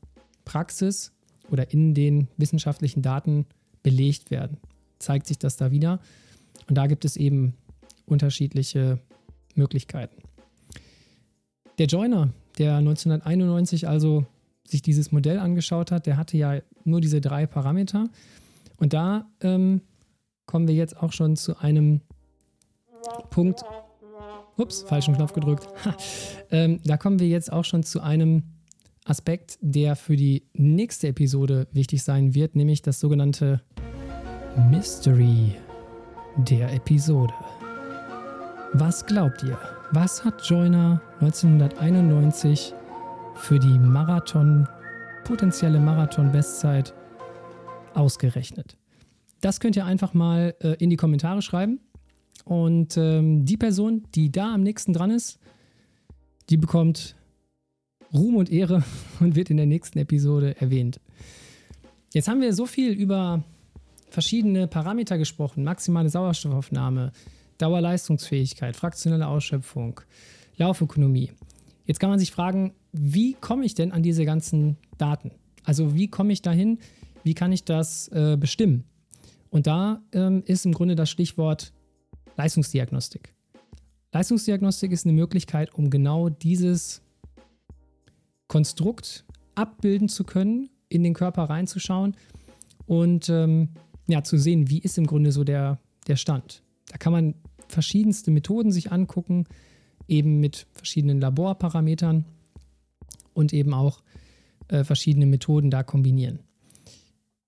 Praxis 0.45 1.13
oder 1.51 1.73
in 1.73 1.95
den 1.95 2.29
wissenschaftlichen 2.37 3.03
Daten 3.03 3.47
belegt 3.83 4.31
werden? 4.31 4.59
Zeigt 4.99 5.27
sich 5.27 5.39
das 5.39 5.57
da 5.57 5.71
wieder? 5.71 6.01
Und 6.69 6.77
da 6.77 6.87
gibt 6.87 7.05
es 7.05 7.17
eben 7.17 7.55
unterschiedliche 8.07 8.99
Möglichkeiten. 9.55 10.23
Der 11.79 11.87
Joiner, 11.87 12.31
der 12.59 12.77
1991 12.77 13.89
also 13.89 14.25
sich 14.67 14.83
dieses 14.83 15.13
Modell 15.13 15.39
angeschaut 15.39 15.91
hat, 15.91 16.07
der 16.07 16.17
hatte 16.17 16.37
ja 16.37 16.61
nur 16.85 17.01
diese 17.01 17.21
drei 17.21 17.47
Parameter. 17.47 18.09
Und 18.79 18.93
da 18.93 19.29
ähm, 19.41 19.83
kommen 20.47 20.69
wir 20.69 20.75
jetzt 20.75 20.97
auch 20.97 21.13
schon 21.13 21.37
zu 21.37 21.59
einem 21.59 22.01
Punkt. 23.31 23.63
Ups, 24.57 24.83
falschen 24.83 25.15
Knopf 25.15 25.33
gedrückt. 25.33 25.69
ähm, 26.51 26.81
da 26.85 26.97
kommen 26.97 27.19
wir 27.21 27.29
jetzt 27.29 27.53
auch 27.53 27.65
schon 27.65 27.83
zu 27.83 28.01
einem 28.01 28.43
Aspekt, 29.05 29.59
der 29.61 29.97
für 29.97 30.17
die 30.17 30.45
nächste 30.55 31.09
Episode 31.09 31.69
wichtig 31.73 32.03
sein 32.03 32.35
wird, 32.35 32.57
nämlich 32.57 32.83
das 32.83 32.99
sogenannte 32.99 33.63
Mystery 34.71 35.55
der 36.37 36.73
Episode. 36.73 37.33
Was 38.73 39.07
glaubt 39.07 39.43
ihr? 39.43 39.59
Was 39.93 40.25
hat 40.25 40.43
Joyner 40.47 41.01
1991 41.21 42.75
für 43.37 43.59
die 43.59 43.79
Marathon, 43.79 44.67
potenzielle 45.25 45.79
Marathon-Bestzeit 45.79 46.93
ausgerechnet? 47.95 48.77
Das 49.41 49.61
könnt 49.61 49.77
ihr 49.77 49.85
einfach 49.85 50.15
mal 50.15 50.55
äh, 50.61 50.75
in 50.79 50.91
die 50.91 50.97
Kommentare 50.97 51.43
schreiben. 51.43 51.81
Und 52.45 52.97
ähm, 52.97 53.45
die 53.45 53.57
Person, 53.57 54.05
die 54.15 54.31
da 54.31 54.55
am 54.55 54.63
nächsten 54.63 54.93
dran 54.93 55.11
ist, 55.11 55.39
die 56.49 56.57
bekommt 56.57 57.17
Ruhm 58.15 58.37
und 58.37 58.51
Ehre 58.51 58.85
und 59.21 59.35
wird 59.35 59.51
in 59.51 59.57
der 59.57 59.67
nächsten 59.67 59.99
Episode 59.99 60.61
erwähnt. 60.61 61.01
Jetzt 62.13 62.29
haben 62.29 62.41
wir 62.41 62.53
so 62.53 62.67
viel 62.67 62.93
über 62.93 63.43
verschiedene 64.09 64.67
Parameter 64.69 65.19
gesprochen, 65.19 65.65
maximale 65.65 66.09
Sauerstoffaufnahme, 66.09 67.13
Dauerleistungsfähigkeit, 67.59 68.77
fraktionelle 68.77 69.27
Ausschöpfung, 69.27 70.01
Laufökonomie. 70.57 71.33
Jetzt 71.85 72.01
kann 72.01 72.11
man 72.11 72.19
sich 72.19 72.31
fragen, 72.31 72.73
wie 72.93 73.35
komme 73.35 73.65
ich 73.65 73.75
denn 73.75 73.93
an 73.93 74.03
diese 74.03 74.25
ganzen 74.25 74.77
Daten? 74.99 75.33
Also 75.65 75.95
wie 75.95 76.09
komme 76.09 76.33
ich 76.33 76.43
dahin? 76.43 76.79
Wie 77.25 77.35
kann 77.35 77.53
ich 77.53 77.65
das 77.65 78.09
äh, 78.09 78.37
bestimmen? 78.39 78.85
Und 79.51 79.67
da 79.67 80.03
ähm, 80.13 80.43
ist 80.47 80.67
im 80.67 80.73
Grunde 80.73 80.95
das 80.95 81.11
Stichwort 81.11 81.73
Leistungsdiagnostik. 82.37 83.35
Leistungsdiagnostik 84.13 84.93
ist 84.93 85.05
eine 85.05 85.15
Möglichkeit, 85.15 85.75
um 85.75 85.91
genau 85.91 86.29
dieses 86.29 87.03
Konstrukt 88.49 89.25
abbilden 89.55 90.09
zu 90.09 90.25
können, 90.25 90.71
in 90.89 91.03
den 91.03 91.15
Körper 91.15 91.45
reinzuschauen 91.45 92.17
und 92.87 93.29
ähm, 93.29 93.71
ja, 94.07 94.23
zu 94.23 94.39
sehen, 94.39 94.71
wie 94.71 94.79
ist 94.79 94.99
im 94.99 95.07
Grunde 95.07 95.33
so 95.33 95.45
der, 95.45 95.81
der 96.07 96.17
Stand. 96.17 96.63
Da 96.89 96.97
kann 96.99 97.13
man 97.13 97.35
verschiedenste 97.69 98.31
Methoden 98.31 98.71
sich 98.71 98.93
angucken, 98.93 99.47
eben 100.07 100.39
mit 100.39 100.67
verschiedenen 100.73 101.21
Laborparametern 101.21 102.25
und 103.35 103.53
eben 103.53 103.75
auch 103.75 104.03
äh, 104.69 104.85
verschiedene 104.85 105.27
Methoden 105.27 105.71
da 105.71 105.83
kombinieren. 105.83 106.41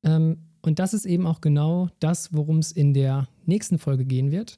Ähm, 0.02 0.38
und 0.60 0.80
das 0.80 0.92
ist 0.92 1.06
eben 1.06 1.26
auch 1.26 1.40
genau 1.40 1.88
das, 2.00 2.34
worum 2.34 2.58
es 2.58 2.72
in 2.72 2.94
der 2.94 3.28
nächsten 3.48 3.78
Folge 3.78 4.04
gehen 4.04 4.30
wird. 4.30 4.56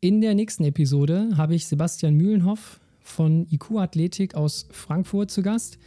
In 0.00 0.20
der 0.20 0.34
nächsten 0.34 0.64
Episode 0.64 1.30
habe 1.36 1.54
ich 1.54 1.66
Sebastian 1.66 2.14
Mühlenhoff 2.14 2.80
von 3.00 3.46
IQ 3.50 3.72
Athletik 3.76 4.34
aus 4.34 4.68
Frankfurt 4.70 5.30
zu 5.30 5.42
Gast. 5.42 5.78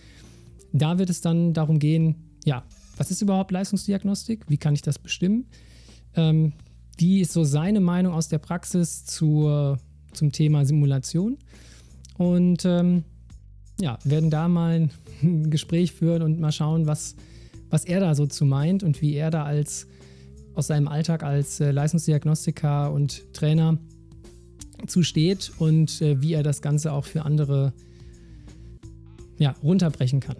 Da 0.73 0.99
wird 0.99 1.09
es 1.09 1.21
dann 1.21 1.53
darum 1.53 1.79
gehen, 1.79 2.15
ja, 2.45 2.63
was 2.97 3.11
ist 3.11 3.21
überhaupt 3.21 3.51
Leistungsdiagnostik? 3.51 4.45
Wie 4.47 4.57
kann 4.57 4.73
ich 4.73 4.81
das 4.81 4.99
bestimmen? 4.99 5.45
Ähm, 6.15 6.53
die 6.99 7.21
ist 7.21 7.33
so 7.33 7.43
seine 7.43 7.79
Meinung 7.79 8.13
aus 8.13 8.27
der 8.27 8.37
Praxis 8.37 9.05
zur, 9.05 9.79
zum 10.13 10.31
Thema 10.31 10.65
Simulation. 10.65 11.37
Und 12.17 12.65
ähm, 12.65 13.03
ja, 13.79 13.97
werden 14.03 14.29
da 14.29 14.47
mal 14.47 14.89
ein 15.23 15.49
Gespräch 15.49 15.93
führen 15.93 16.21
und 16.21 16.39
mal 16.39 16.51
schauen, 16.51 16.85
was, 16.85 17.15
was 17.69 17.85
er 17.85 17.99
da 17.99 18.13
so 18.13 18.27
zu 18.27 18.45
meint 18.45 18.83
und 18.83 19.01
wie 19.01 19.15
er 19.15 19.31
da 19.31 19.43
als 19.43 19.87
aus 20.53 20.67
seinem 20.67 20.87
Alltag 20.87 21.23
als 21.23 21.59
äh, 21.59 21.71
Leistungsdiagnostiker 21.71 22.91
und 22.91 23.33
Trainer 23.33 23.77
zusteht 24.87 25.51
und 25.59 26.01
äh, 26.01 26.21
wie 26.21 26.33
er 26.33 26.43
das 26.43 26.61
Ganze 26.61 26.91
auch 26.93 27.05
für 27.05 27.23
andere 27.23 27.73
ja, 29.37 29.55
runterbrechen 29.63 30.19
kann. 30.19 30.37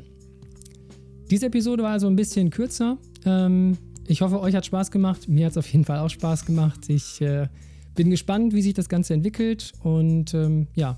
Diese 1.30 1.48
Episode 1.48 1.84
war 1.84 1.92
also 1.92 2.08
ein 2.08 2.16
bisschen 2.16 2.50
kürzer. 2.50 2.98
Ähm, 3.26 3.78
ich 4.06 4.22
hoffe, 4.22 4.40
euch 4.42 4.56
hat 4.56 4.66
Spaß 4.66 4.92
gemacht. 4.92 5.28
Mir 5.28 5.46
hat 5.46 5.52
es 5.52 5.58
auf 5.58 5.72
jeden 5.72 5.86
Fall 5.86 6.00
auch 6.00 6.10
Spaß 6.10 6.46
gemacht. 6.46 6.90
Ich 6.90 7.22
äh, 7.22 7.48
bin 7.96 8.10
gespannt, 8.10 8.54
wie 8.54 8.62
sich 8.62 8.74
das 8.74 8.90
Ganze 8.90 9.14
entwickelt 9.14 9.72
und 9.84 10.34
ähm, 10.34 10.68
ja, 10.76 10.98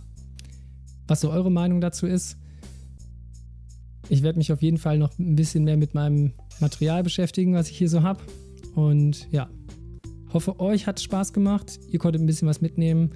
was 1.08 1.21
so 1.21 1.30
eure 1.30 1.52
Meinung 1.52 1.82
dazu 1.82 2.08
ist. 2.08 2.38
Ich 4.10 4.23
werde 4.23 4.38
mich 4.38 4.52
auf 4.52 4.62
jeden 4.62 4.78
Fall 4.78 4.97
noch 4.97 5.17
ein 5.17 5.36
bisschen 5.36 5.63
mehr 5.63 5.78
mit 5.78 5.93
meinem 5.93 6.34
Material 6.60 7.04
beschäftigen, 7.04 7.54
was 7.54 7.69
ich 7.69 7.78
hier 7.78 7.89
so 7.89 8.04
habe. 8.04 8.21
Und 8.75 9.27
ja, 9.31 9.49
hoffe, 10.33 10.59
euch 10.59 10.88
hat 10.88 10.99
Spaß 10.99 11.33
gemacht. 11.33 11.79
Ihr 11.89 11.99
konntet 11.99 12.21
ein 12.21 12.25
bisschen 12.25 12.47
was 12.47 12.62
mitnehmen. 12.62 13.12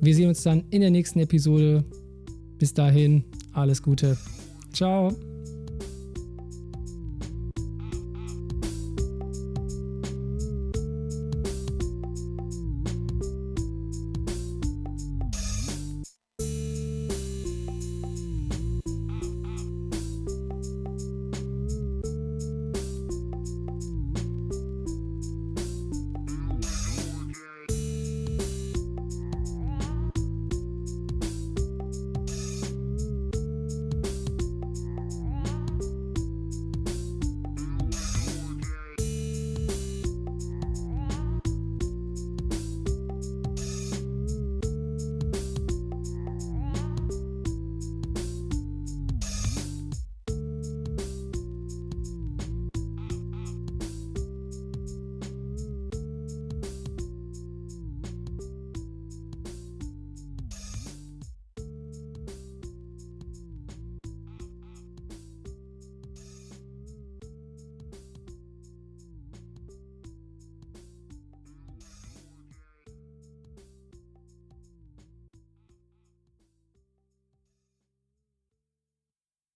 Wir 0.00 0.14
sehen 0.14 0.28
uns 0.28 0.42
dann 0.42 0.64
in 0.70 0.80
der 0.80 0.90
nächsten 0.90 1.20
Episode. 1.20 1.84
Bis 2.58 2.74
dahin, 2.74 3.24
alles 3.52 3.82
Gute. 3.82 4.16
Ciao. 4.72 5.14